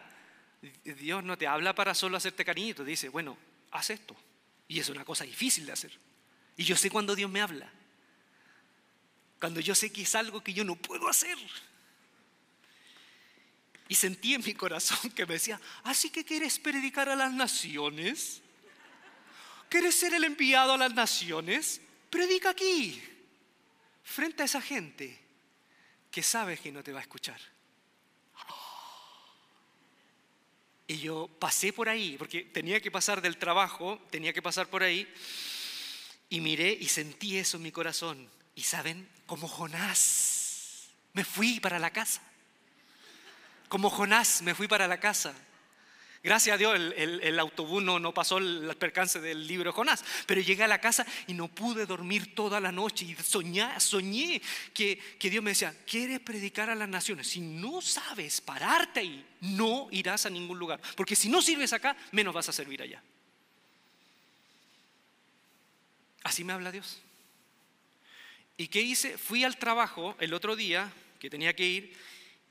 [0.83, 3.39] Dios no te habla para solo hacerte cariñito, dice, bueno,
[3.71, 4.17] haz esto.
[4.67, 5.93] Y es una cosa difícil de hacer.
[6.57, 7.71] Y yo sé cuando Dios me habla.
[9.39, 11.39] Cuando yo sé que es algo que yo no puedo hacer.
[13.87, 18.43] Y sentí en mi corazón que me decía, así que quieres predicar a las naciones.
[19.69, 21.81] ¿Quieres ser el enviado a las naciones?
[22.11, 23.01] Predica aquí,
[24.09, 25.19] frente a esa gente
[26.11, 27.41] que sabes que no te va a escuchar.
[30.87, 34.83] Y yo pasé por ahí, porque tenía que pasar del trabajo, tenía que pasar por
[34.83, 35.07] ahí,
[36.31, 38.31] y miré y sentí eso en mi corazón.
[38.55, 42.23] Y saben, como Jonás, me fui para la casa.
[43.69, 45.35] Como Jonás, me fui para la casa.
[46.23, 50.69] Gracias a Dios el, autobús no, pasó el, percance del libro Jonás, pero llegué a
[50.69, 54.43] la casa y no pude dormir toda la noche y soñé, soñé
[54.75, 57.29] que, que Dios me decía, ¿quieres predicar a las naciones?
[57.29, 61.97] Si no sabes pararte ahí, no irás a ningún lugar, porque si no sirves acá,
[62.11, 63.03] menos vas a servir allá.
[66.25, 66.99] Así me habla Dios.
[68.57, 69.17] ¿Y qué hice?
[69.17, 71.97] Fui al trabajo el otro día, que tenía que ir,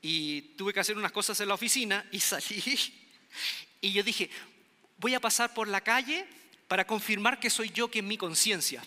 [0.00, 2.62] y tuve que hacer unas cosas en la oficina y salí
[3.80, 4.30] y yo dije,
[4.98, 6.26] voy a pasar por la calle
[6.66, 8.82] para confirmar que soy yo que en mi conciencia,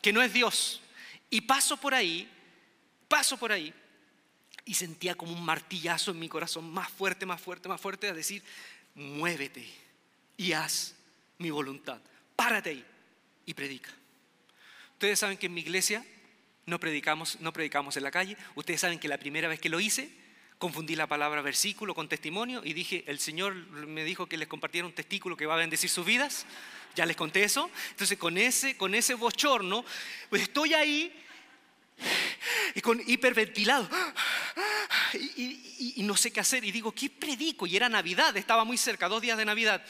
[0.00, 0.80] que no es Dios.
[1.28, 2.28] Y paso por ahí,
[3.08, 3.72] paso por ahí,
[4.64, 8.14] y sentía como un martillazo en mi corazón, más fuerte, más fuerte, más fuerte, a
[8.14, 8.42] decir,
[8.94, 9.66] muévete
[10.36, 10.94] y haz
[11.38, 12.00] mi voluntad.
[12.36, 12.84] Párate ahí
[13.46, 13.90] y predica.
[14.92, 16.04] Ustedes saben que en mi iglesia
[16.66, 18.36] no predicamos, no predicamos en la calle.
[18.54, 20.10] Ustedes saben que la primera vez que lo hice,
[20.60, 24.86] confundí la palabra versículo con testimonio y dije, el Señor me dijo que les compartiera
[24.86, 26.44] un testículo que va a bendecir sus vidas.
[26.94, 27.70] Ya les conté eso.
[27.88, 29.86] Entonces con ese, con ese bochorno,
[30.28, 31.12] pues estoy ahí
[32.74, 33.88] y con hiperventilado.
[35.14, 36.62] Y, y, no sé qué hacer.
[36.62, 37.66] Y digo, ¿qué predico?
[37.66, 39.82] Y era Navidad, estaba muy cerca, dos días de Navidad.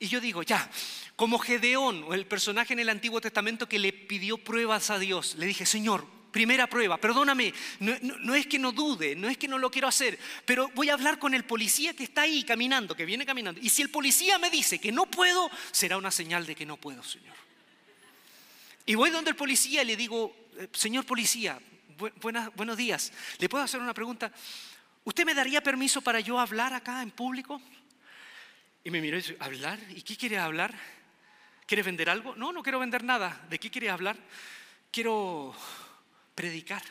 [0.00, 0.68] Y yo digo, ya,
[1.14, 5.46] como Gedeón, el personaje en el Antiguo Testamento que le pidió pruebas a Dios, le
[5.46, 9.70] dije, Señor, primera prueba, perdóname, no, es que no dude, no es que no lo
[9.70, 13.26] quiero hacer, pero voy a hablar con el policía que está ahí caminando, que viene
[13.26, 13.60] caminando.
[13.62, 16.76] Y si el policía me dice que no puedo, será una señal de que no
[16.76, 17.36] puedo, Señor.
[18.86, 21.58] Y voy donde el policía y le digo, eh, señor policía,
[22.54, 24.32] buenos días, ¿le puedo hacer una pregunta?
[25.04, 27.60] ¿Usted me daría permiso para yo hablar acá en público?
[28.84, 29.78] Y me miró y dice, ¿hablar?
[29.90, 30.74] ¿Y qué quiere hablar?
[31.66, 32.34] ¿Quieres vender algo?
[32.36, 33.44] No, no quiero vender nada.
[33.50, 34.16] ¿De qué quieres hablar?
[34.90, 35.54] Quiero
[36.38, 36.84] predicar.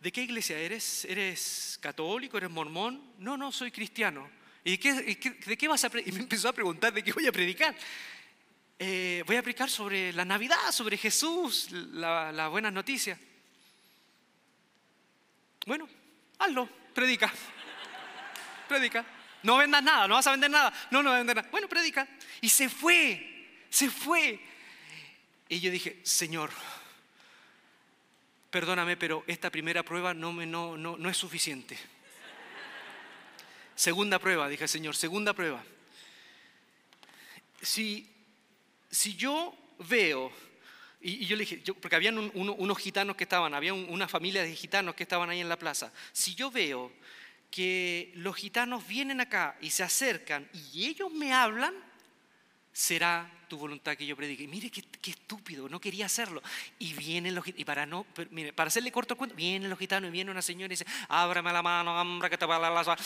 [0.00, 1.04] ¿De qué iglesia eres?
[1.04, 2.38] ¿Eres católico?
[2.38, 3.12] ¿Eres mormón?
[3.18, 4.30] No, no, soy cristiano.
[4.64, 6.14] ¿Y de qué, de qué vas a predicar?
[6.14, 7.76] Y me empezó a preguntar de qué voy a predicar.
[8.78, 13.20] Eh, voy a predicar sobre la Navidad, sobre Jesús, la, la buena noticia.
[15.66, 15.86] Bueno,
[16.38, 17.30] hazlo, predica.
[18.68, 19.04] Predica.
[19.42, 20.72] No vendas nada, no vas a vender nada.
[20.90, 21.48] No, no vas a vender nada.
[21.50, 22.08] Bueno, predica.
[22.40, 24.40] Y se fue, se fue.
[25.46, 26.50] Y yo dije, Señor,
[28.56, 31.76] perdóname, pero esta primera prueba no, es suficiente.
[33.74, 35.62] Segunda prueba, dije, Señor, segunda prueba.
[37.60, 38.10] Si,
[38.90, 40.32] si yo veo,
[41.02, 44.94] y, yo le dije, porque habían unos gitanos que estaban, había una familia de gitanos
[44.94, 46.90] que estaban ahí en la plaza, si yo veo
[47.50, 51.74] que los gitanos vienen acá y se acercan y ellos me hablan,
[52.76, 54.46] será tu voluntad que yo predique.
[54.46, 56.42] mire qué, estúpido, no quería hacerlo.
[56.78, 60.08] Y vienen los y para no, mire, para hacerle corto el cuento, vienen los gitanos
[60.08, 62.98] y viene una señora y dice, ábrame la mano, hombre, que te va a la...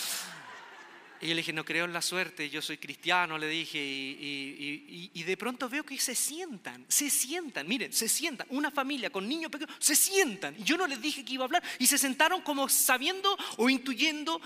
[1.21, 5.11] Y yo le dije, no creo en la suerte, yo soy cristiano, le dije, y,
[5.15, 9.29] y, de pronto veo que se sientan, se sientan, miren, se sientan, una familia con
[9.29, 10.57] niños pequeños, se sientan.
[10.59, 13.71] Y yo no les dije que iba a hablar, y se sentaron como sabiendo o
[13.71, 14.41] intuyendo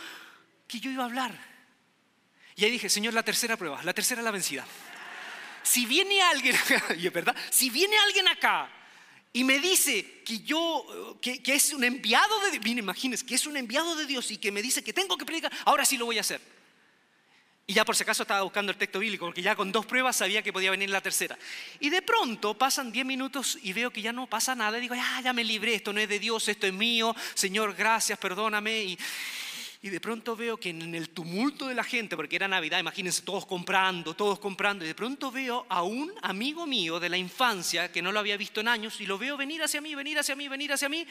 [0.67, 1.55] que yo iba a hablar.
[2.57, 4.67] Y ahí dije, Señor, la tercera prueba, la tercera la vencida
[5.65, 6.57] si viene alguien,
[7.13, 8.71] verdad, si viene alguien acá
[9.33, 13.57] y me dice que yo, que, es un enviado de Dios, imagínense, que es un
[13.57, 16.19] enviado de Dios y que me dice que tengo que predicar, ahora sí lo voy
[16.19, 16.41] a hacer.
[17.67, 20.17] Y ya por si acaso estaba buscando el texto bíblico, porque ya con dos pruebas
[20.17, 21.39] sabía que podía venir la tercera.
[21.81, 24.77] Y de pronto pasan diez minutos y veo que ya no pasa nada.
[24.77, 27.17] Y digo, ya, ya me libré, esto no es de Dios, esto es mío.
[27.35, 28.85] Señor, gracias, perdóname.
[28.85, 28.99] Y,
[29.85, 33.21] y de pronto veo que en el tumulto de la gente, porque era Navidad, imagínense,
[33.21, 37.93] todos comprando, todos comprando, y de pronto veo a un amigo mío de la infancia,
[37.93, 40.35] que no lo había visto en años, y lo veo venir hacia mí, venir hacia
[40.37, 41.07] mí, venir hacia mí,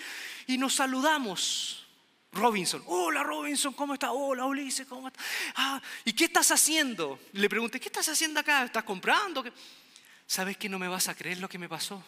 [0.48, 1.86] y nos saludamos.
[2.32, 4.10] Robinson, hola Robinson, ¿cómo estás?
[4.12, 5.24] Hola Ulises, ¿cómo estás?
[5.54, 7.20] Ah, ¿y qué estás haciendo?
[7.34, 8.64] Le pregunté, ¿qué estás haciendo acá?
[8.64, 9.44] ¿Estás comprando?
[10.26, 12.04] ¿Sabes que no me vas a creer lo que me pasó?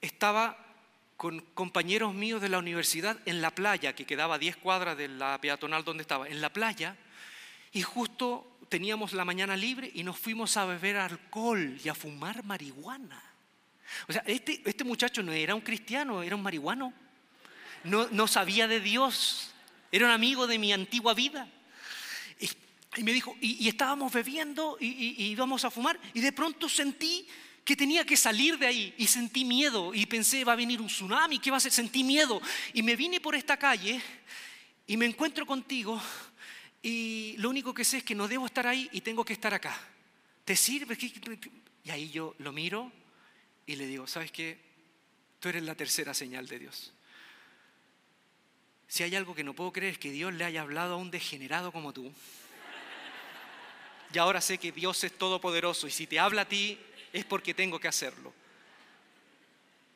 [0.00, 0.71] Estaba
[1.16, 5.08] con compañeros míos de la universidad en la playa, que quedaba a 10 cuadras de
[5.08, 6.96] la peatonal donde estaba, en la playa,
[7.72, 12.44] y justo teníamos la mañana libre y nos fuimos a beber alcohol y a fumar
[12.44, 13.22] marihuana.
[14.08, 16.92] O sea, este, este muchacho no era un cristiano, era un marihuano.
[17.84, 19.52] No, no sabía de Dios,
[19.90, 21.48] era un amigo de mi antigua vida.
[22.96, 27.26] Y, me dijo, y, estábamos bebiendo y, y íbamos a fumar, y de pronto sentí
[27.64, 30.88] que tenía que salir de ahí y sentí miedo y pensé, va a venir un
[30.88, 31.72] tsunami, ¿qué va a hacer?
[31.72, 32.40] Sentí miedo
[32.74, 34.00] y me vine por esta calle
[34.86, 36.00] y me encuentro contigo
[36.82, 39.54] y lo único que sé es que no debo estar ahí y tengo que estar
[39.54, 39.78] acá.
[40.44, 40.98] ¿Te sirve?
[41.84, 42.90] Y ahí yo lo miro
[43.64, 44.58] y le digo, ¿sabes qué?
[45.38, 46.92] Tú eres la tercera señal de Dios.
[48.88, 51.10] Si hay algo que no puedo creer es que Dios le haya hablado a un
[51.10, 52.12] degenerado como tú.
[54.12, 56.78] Y ahora sé que Dios es todopoderoso y si te habla a ti,
[57.12, 58.32] es porque tengo que hacerlo.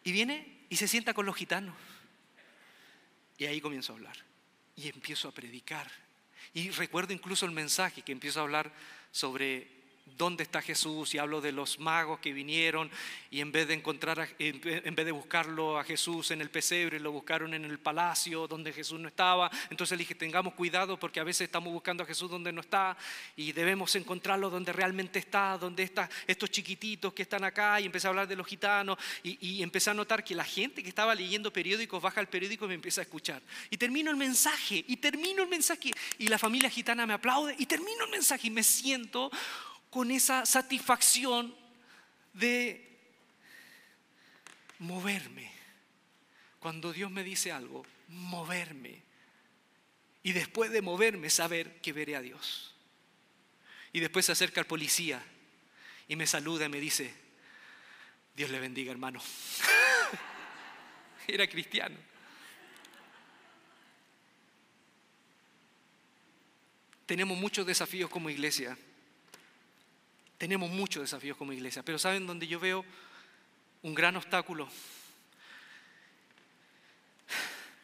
[0.05, 1.75] Y viene y se sienta con los gitanos.
[3.39, 4.17] Y ahí comienzo a hablar.
[4.77, 5.91] Y empiezo a predicar.
[6.55, 8.73] Y recuerdo incluso el mensaje que empiezo a hablar
[9.11, 9.76] sobre
[10.17, 12.91] dónde está Jesús y hablo de los magos que vinieron
[13.31, 17.13] y en vez de encontrar en vez de buscarlo a Jesús en el pesebre lo
[17.13, 19.51] buscaron en el palacio donde Jesús no estaba.
[19.71, 22.97] Entonces le dije tengamos cuidado porque a veces estamos buscando a Jesús donde no está
[23.37, 27.81] y debemos encontrarlo donde realmente está donde están estos chiquititos que están acá.
[27.81, 30.83] Y empecé a hablar de los gitanos y, y empecé a notar que la gente
[30.83, 33.43] que estaba leyendo periódicos baja el periódico y me empieza a escuchar.
[33.71, 37.67] Y termino el mensaje y termino el mensaje y la familia gitana me aplaude y
[37.67, 39.31] termino el mensaje y me siento
[39.97, 41.57] con esa satisfacción
[42.35, 42.99] de
[44.81, 45.51] moverme.
[46.59, 49.01] Cuando Dios me dice algo, moverme.
[50.23, 52.75] Y después de moverme, saber que veré a Dios.
[53.91, 55.25] Y después se acerca el policía
[56.09, 57.15] y me saluda y me dice,
[58.35, 59.23] Dios le bendiga hermano.
[61.27, 61.97] Era cristiano.
[67.07, 68.77] Tenemos muchos desafíos como iglesia.
[70.39, 72.85] Tenemos muchos desafíos como iglesia, pero ¿saben dónde yo veo
[73.83, 74.69] un gran obstáculo?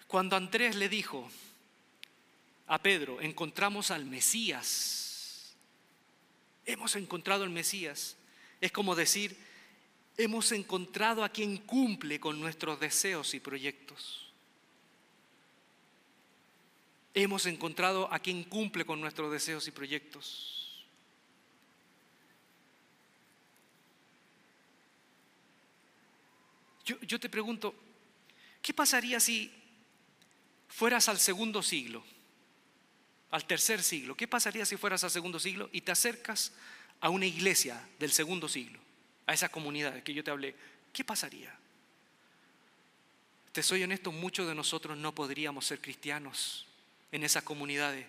[0.07, 1.31] Cuando Andrés le dijo
[2.67, 5.55] a Pedro, encontramos al Mesías,
[6.67, 8.17] hemos encontrado al Mesías,
[8.61, 9.37] es como decir,
[10.19, 14.31] hemos encontrado a quien cumple con nuestros deseos y proyectos.
[17.15, 20.62] Hemos encontrado a quien cumple con nuestros deseos y proyectos.
[26.85, 27.75] Yo, te pregunto,
[28.61, 29.53] ¿qué pasaría si
[30.69, 32.05] fueras al segundo siglo,
[33.31, 34.17] al tercer siglo?
[34.17, 36.53] ¿Qué pasaría si fueras al segundo siglo y te acercas
[37.01, 38.83] a una iglesia del segundo siglo?
[39.27, 40.55] a esa comunidad que yo te hablé,
[40.93, 41.55] ¿qué pasaría?
[43.53, 46.67] Te soy honesto, muchos de nosotros no podríamos ser cristianos
[47.13, 48.07] en esas comunidades,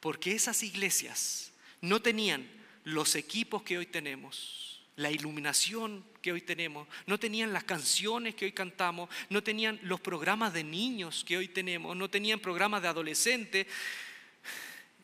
[0.00, 2.46] porque esas iglesias no tenían
[2.84, 8.46] los equipos que hoy tenemos, la iluminación que hoy tenemos, no tenían las canciones que
[8.46, 12.88] hoy cantamos, no tenían los programas de niños que hoy tenemos, no tenían programas de
[12.88, 13.66] adolescentes.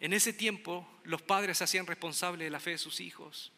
[0.01, 3.53] En ese tiempo los padres se hacían responsables de la fe de sus hijos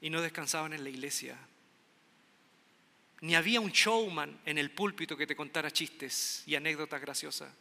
[0.00, 1.38] y no descansaban en la iglesia.
[3.20, 7.52] Ni había un showman en el púlpito que te contara chistes y anécdotas graciosas.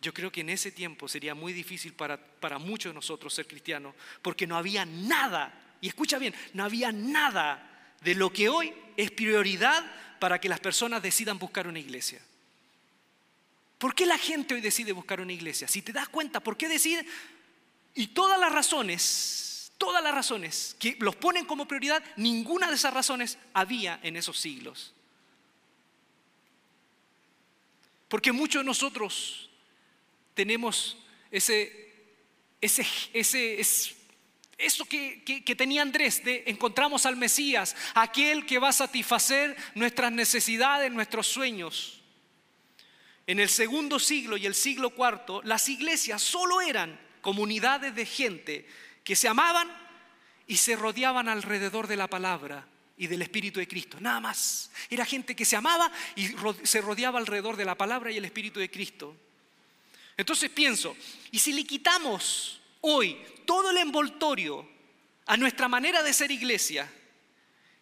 [0.00, 3.46] Yo creo que en ese tiempo sería muy difícil para, para muchos de nosotros ser
[3.46, 8.72] cristianos, porque no había nada, y escucha bien, no había nada de lo que hoy
[8.96, 9.84] es prioridad
[10.18, 12.20] para que las personas decidan buscar una iglesia.
[13.78, 15.68] ¿Por qué la gente hoy decide buscar una iglesia?
[15.68, 17.04] Si te das cuenta, ¿por qué decide?
[17.94, 22.92] Y todas las razones todas las razones que los ponen como prioridad, ninguna de esas
[22.92, 24.92] razones había en esos siglos.
[28.06, 29.49] Porque muchos de nosotros
[30.40, 30.96] tenemos
[31.30, 31.92] ese,
[32.62, 33.60] ese, ese,
[34.56, 40.10] eso que, que, tenía Andrés, de encontramos al Mesías, aquel que va a satisfacer nuestras
[40.10, 42.00] necesidades, nuestros sueños.
[43.26, 48.66] En el segundo siglo y el siglo cuarto, las iglesias solo eran comunidades de gente
[49.04, 49.70] que se amaban
[50.46, 52.66] y se rodeaban alrededor de la palabra
[52.96, 53.98] y del Espíritu de Cristo.
[54.00, 54.70] Nada más.
[54.88, 56.30] Era gente que se amaba y
[56.62, 59.14] se rodeaba alrededor de la palabra y el Espíritu de Cristo.
[60.20, 60.94] Entonces pienso,
[61.30, 63.16] ¿y si le quitamos hoy
[63.46, 64.68] todo el envoltorio
[65.24, 66.92] a nuestra manera de ser iglesia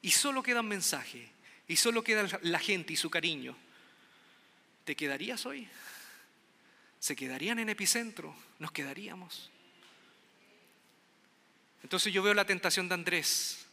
[0.01, 1.29] y solo queda un mensaje
[1.67, 3.57] y solo queda la gente y su cariño?
[4.85, 5.67] ¿Te quedarías hoy?
[7.01, 8.37] ¿Se quedarían en epicentro?
[8.61, 9.51] ¿Nos quedaríamos?
[11.83, 13.67] Entonces yo veo la tentación de Andrés.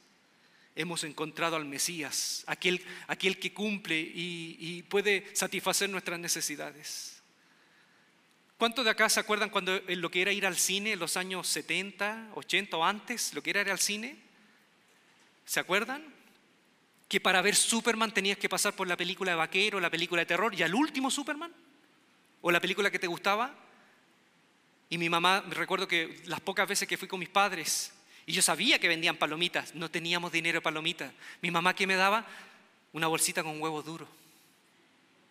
[0.75, 2.81] Hemos encontrado al Mesías, aquel,
[3.39, 7.14] que cumple y, puede satisfacer nuestras necesidades.
[8.57, 11.47] ¿Cuántos de acá se acuerdan cuando lo que era ir al cine en los años
[11.47, 14.15] 70, 80 o antes, lo que era ir al cine?
[15.45, 16.03] ¿Se acuerdan?
[17.09, 20.25] Que para ver Superman tenías que pasar por la película de vaquero, la película de
[20.25, 21.53] terror y al último Superman,
[22.41, 23.53] o la película que te gustaba.
[24.89, 27.91] Y mi mamá, recuerdo que las pocas veces que fui con mis padres,
[28.25, 31.11] y yo sabía que vendían palomitas, no teníamos dinero de palomitas.
[31.41, 32.25] Mi mamá que me daba
[32.93, 34.07] una bolsita con huevos duros.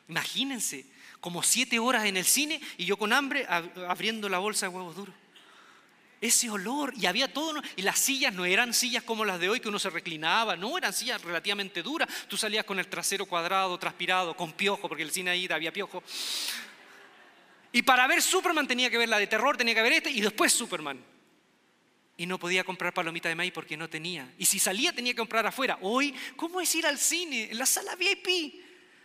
[0.08, 0.84] Imagínense,
[1.24, 3.46] como siete horas en el cine y yo con hambre
[3.88, 5.14] abriendo la bolsa de huevos duros.
[6.20, 9.58] Ese olor, y había todo, y las sillas no eran sillas como las de hoy
[9.58, 12.10] que uno se reclinaba, no, eran sillas relativamente duras.
[12.28, 16.02] Tú salías con el trasero cuadrado, transpirado, con piojo, porque el cine ahí había piojo.
[17.72, 20.20] Y para ver Superman tenía que ver la de terror, tenía que ver este, y
[20.20, 21.02] después Superman
[22.18, 24.30] y no podía comprar palomita de maíz porque no tenía.
[24.36, 25.78] Y si salía tenía que comprar afuera.
[25.80, 27.50] Hoy, ¿cómo es ir al cine?
[27.50, 28.63] En la sala VIP.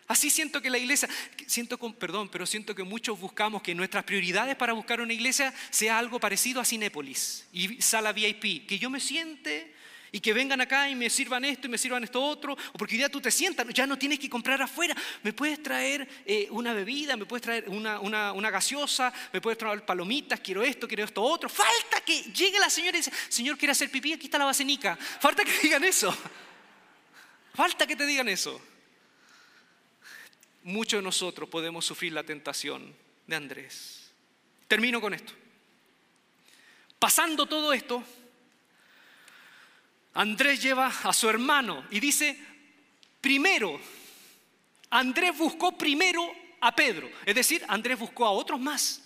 [0.10, 1.08] Así siento que la iglesia,
[1.46, 5.54] siento con, perdón, pero siento que muchos buscamos que nuestras prioridades para buscar una iglesia
[5.70, 9.72] sea algo parecido a Cinépolis y sala VIP, que yo me siente
[10.12, 12.98] y que vengan acá y me sirvan esto y me sirvan esto otro, o porque
[12.98, 16.74] ya tú te sientas, ya no tienes que comprar afuera, me puedes traer eh, una
[16.74, 21.22] bebida, me puedes traer una, una, gaseosa, me puedes traer palomitas, quiero esto, quiero esto
[21.22, 21.50] otro.
[21.50, 24.96] Falta que llegue la señora y dice, Señor, quiere hacer pipí, aquí está la basenica.
[24.96, 26.12] Falta que digan eso.
[27.54, 28.60] Falta que te digan eso.
[30.64, 32.94] Muchos de nosotros podemos sufrir la tentación
[33.26, 34.12] de Andrés.
[34.68, 35.34] Termino con esto.
[37.00, 38.04] Pasando todo esto,
[40.14, 42.38] Andrés lleva a su hermano y dice,
[43.22, 43.80] primero,
[44.90, 46.22] Andrés buscó primero
[46.62, 49.02] a Pedro, es decir, Andrés buscó a otros más.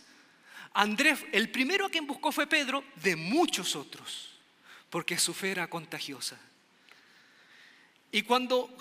[0.74, 4.32] Andrés, el primero a quien buscó fue Pedro, de muchos otros,
[4.90, 6.40] porque su fe era contagiosa.
[8.12, 8.76] Y cuando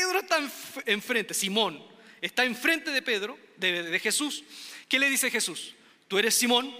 [0.00, 0.38] Pedro está
[0.86, 1.84] enfrente, Simón
[2.22, 4.44] está enfrente de Pedro, de, Jesús,
[4.88, 5.74] ¿qué le dice Jesús?
[6.08, 6.74] Tú eres Simón,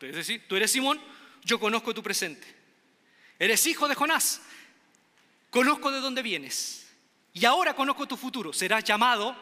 [0.00, 1.00] es decir, tú eres Simón,
[1.44, 2.46] yo conozco tu presente.
[3.38, 4.42] Eres hijo de Jonás.
[5.48, 6.86] Conozco de dónde vienes.
[7.32, 8.52] Y ahora conozco tu futuro.
[8.52, 9.34] Serás llamado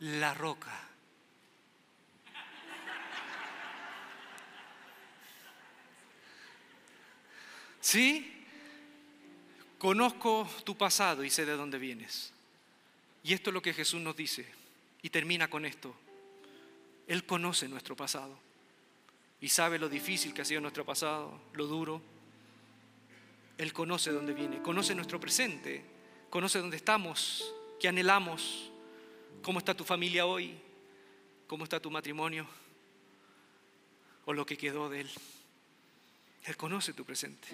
[0.00, 0.88] la roca.
[7.80, 8.31] ¿Sí?
[9.82, 12.32] Conozco tu pasado y sé de dónde vienes.
[13.24, 14.46] Y esto es lo que Jesús nos dice.
[15.02, 15.92] Y termina con esto.
[17.08, 18.38] Él conoce nuestro pasado
[19.40, 22.00] y sabe lo difícil que ha sido nuestro pasado, lo duro.
[23.58, 25.84] Él conoce dónde viene, conoce nuestro presente,
[26.30, 28.70] conoce dónde estamos, qué anhelamos,
[29.42, 30.54] cómo está tu familia hoy,
[31.48, 32.46] cómo está tu matrimonio
[34.26, 35.10] o lo que quedó de Él.
[36.44, 37.48] Él conoce tu presente.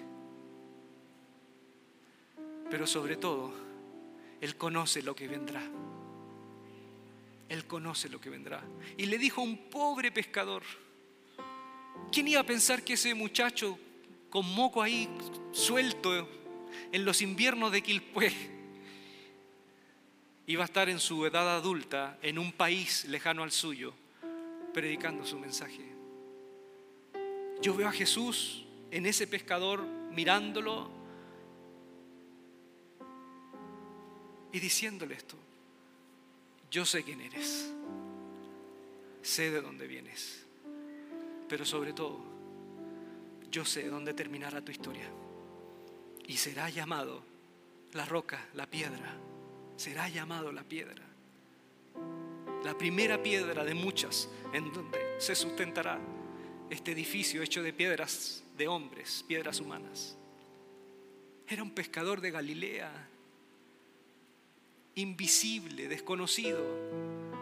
[2.69, 3.53] Pero sobre todo,
[4.41, 5.61] Él conoce lo que vendrá.
[7.49, 8.63] Él conoce lo que vendrá.
[8.97, 10.63] Y le dijo a un pobre pescador,
[12.11, 13.77] ¿quién iba a pensar que ese muchacho
[14.29, 15.09] con moco ahí
[15.51, 16.27] suelto
[16.91, 18.31] en los inviernos de Quilpué
[20.45, 23.93] iba a estar en su edad adulta en un país lejano al suyo,
[24.73, 25.83] predicando su mensaje?
[27.61, 30.98] Yo veo a Jesús en ese pescador mirándolo
[34.51, 35.35] y diciéndole esto.
[36.71, 37.71] Yo sé quién eres,
[39.21, 40.45] sé de dónde vienes,
[41.47, 42.23] pero sobre todo,
[43.51, 45.09] yo sé dónde terminará tu historia.
[46.27, 47.23] Y será llamado
[47.93, 49.17] la roca, la piedra,
[49.77, 51.03] será llamado la piedra.
[52.63, 55.99] La primera piedra de muchas en donde se sustentará
[56.69, 60.17] este edificio hecho de piedras de hombres, piedras humanas.
[61.47, 62.91] Era un pescador de Galilea,
[64.99, 66.59] invisible, desconocido,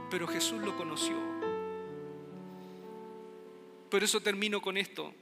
[0.10, 1.16] pero Jesús lo conoció.
[3.90, 5.14] Por eso termino con esto,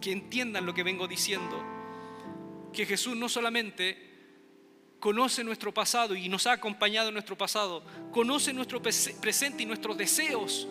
[0.00, 1.62] que entiendan lo que vengo diciendo,
[2.72, 4.06] que Jesús no solamente
[5.00, 9.96] conoce nuestro pasado y nos ha acompañado en nuestro pasado, conoce nuestro presente y nuestros
[9.96, 10.66] deseos,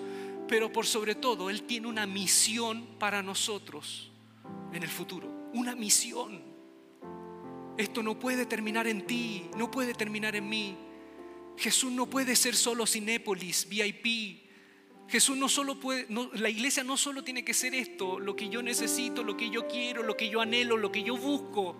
[0.47, 4.11] pero por sobre todo Él tiene una misión para nosotros
[4.73, 6.54] en el futuro, una misión.
[7.77, 10.77] Esto no puede terminar en ti, no puede terminar en mí.
[11.57, 14.43] Jesús no puede ser solo Cinépolis, VIP.
[15.07, 18.63] Jesús no solo puede, la iglesia no solo tiene que ser esto, lo que yo
[18.63, 21.75] necesito, lo que yo quiero, lo que yo anhelo, lo que yo busco.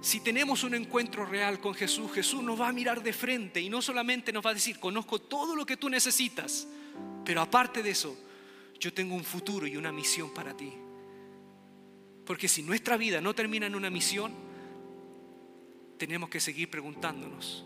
[0.00, 3.68] Si tenemos un encuentro real con Jesús, Jesús nos va a mirar de frente y
[3.70, 6.66] no solamente nos va a decir, conozco todo lo que tú necesitas,
[7.24, 8.16] pero aparte de eso,
[8.80, 10.72] yo tengo un futuro y una misión para ti.
[12.26, 14.32] Porque si nuestra vida no termina en una misión,
[15.98, 17.64] tenemos que seguir preguntándonos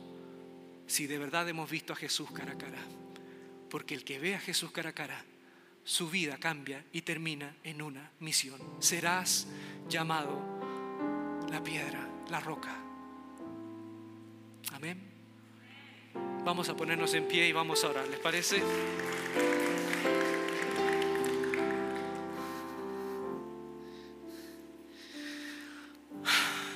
[0.86, 2.82] si de verdad hemos visto a Jesús cara a cara.
[3.70, 5.24] Porque el que ve a Jesús cara a cara,
[5.84, 8.60] su vida cambia y termina en una misión.
[8.80, 9.46] Serás
[9.88, 10.40] llamado
[11.50, 12.74] la piedra, la roca.
[14.72, 15.00] Amén.
[16.44, 18.08] Vamos a ponernos en pie y vamos a orar.
[18.08, 18.62] ¿Les parece?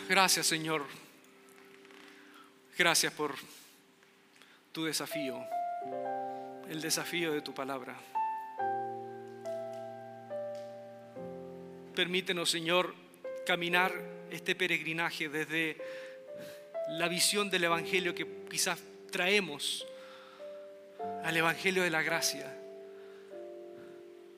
[0.08, 0.86] Gracias Señor.
[2.78, 3.34] Gracias por
[4.72, 5.38] tu desafío,
[6.70, 7.94] el desafío de tu palabra.
[11.94, 12.94] Permítenos Señor
[13.46, 13.92] caminar
[14.30, 15.76] este peregrinaje desde
[16.88, 18.78] la visión del Evangelio que quizás
[19.12, 19.86] traemos
[21.22, 22.57] al Evangelio de la gracia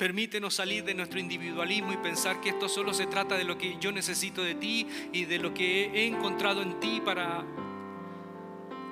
[0.01, 3.77] Permítenos salir de nuestro individualismo y pensar que esto solo se trata de lo que
[3.79, 7.45] yo necesito de ti y de lo que he encontrado en ti para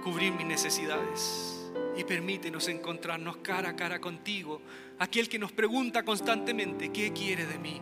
[0.04, 1.72] cubrir mis necesidades.
[1.96, 4.60] Y permítenos encontrarnos cara a cara contigo,
[4.98, 7.80] aquel que nos pregunta constantemente, ¿qué quiere de mí?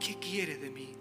[0.00, 0.94] ¿Qué quiere de mí?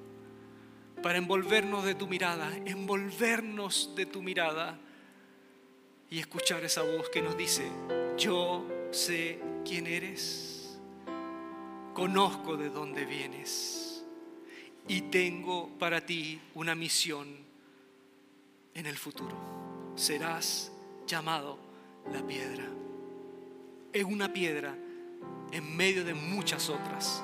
[1.01, 4.77] Para envolvernos de tu mirada, envolvernos de tu mirada
[6.09, 7.71] y escuchar esa voz que nos dice,
[8.17, 10.50] yo sé quién eres
[12.01, 14.03] conozco de dónde vienes
[14.87, 17.27] y tengo para ti una misión
[18.73, 19.35] en el futuro.
[19.93, 20.71] Serás
[21.05, 21.59] llamado
[22.11, 22.65] la piedra.
[23.93, 24.75] Es una piedra
[25.51, 27.23] en medio de muchas otras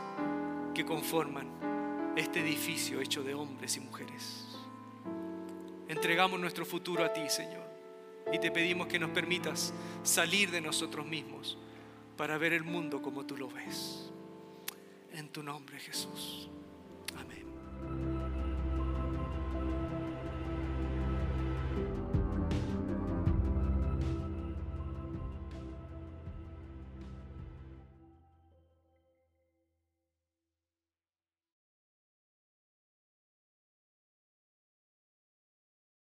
[0.76, 4.46] que conforman este edificio hecho de hombres y mujeres.
[5.88, 7.66] Entregamos nuestro futuro a ti, Señor,
[8.32, 9.74] y te pedimos que nos permitas
[10.04, 11.58] salir de nosotros mismos
[12.16, 14.12] para ver el mundo como tú lo ves
[15.18, 16.50] en tu nombre, Jesús.
[17.18, 18.27] Amén.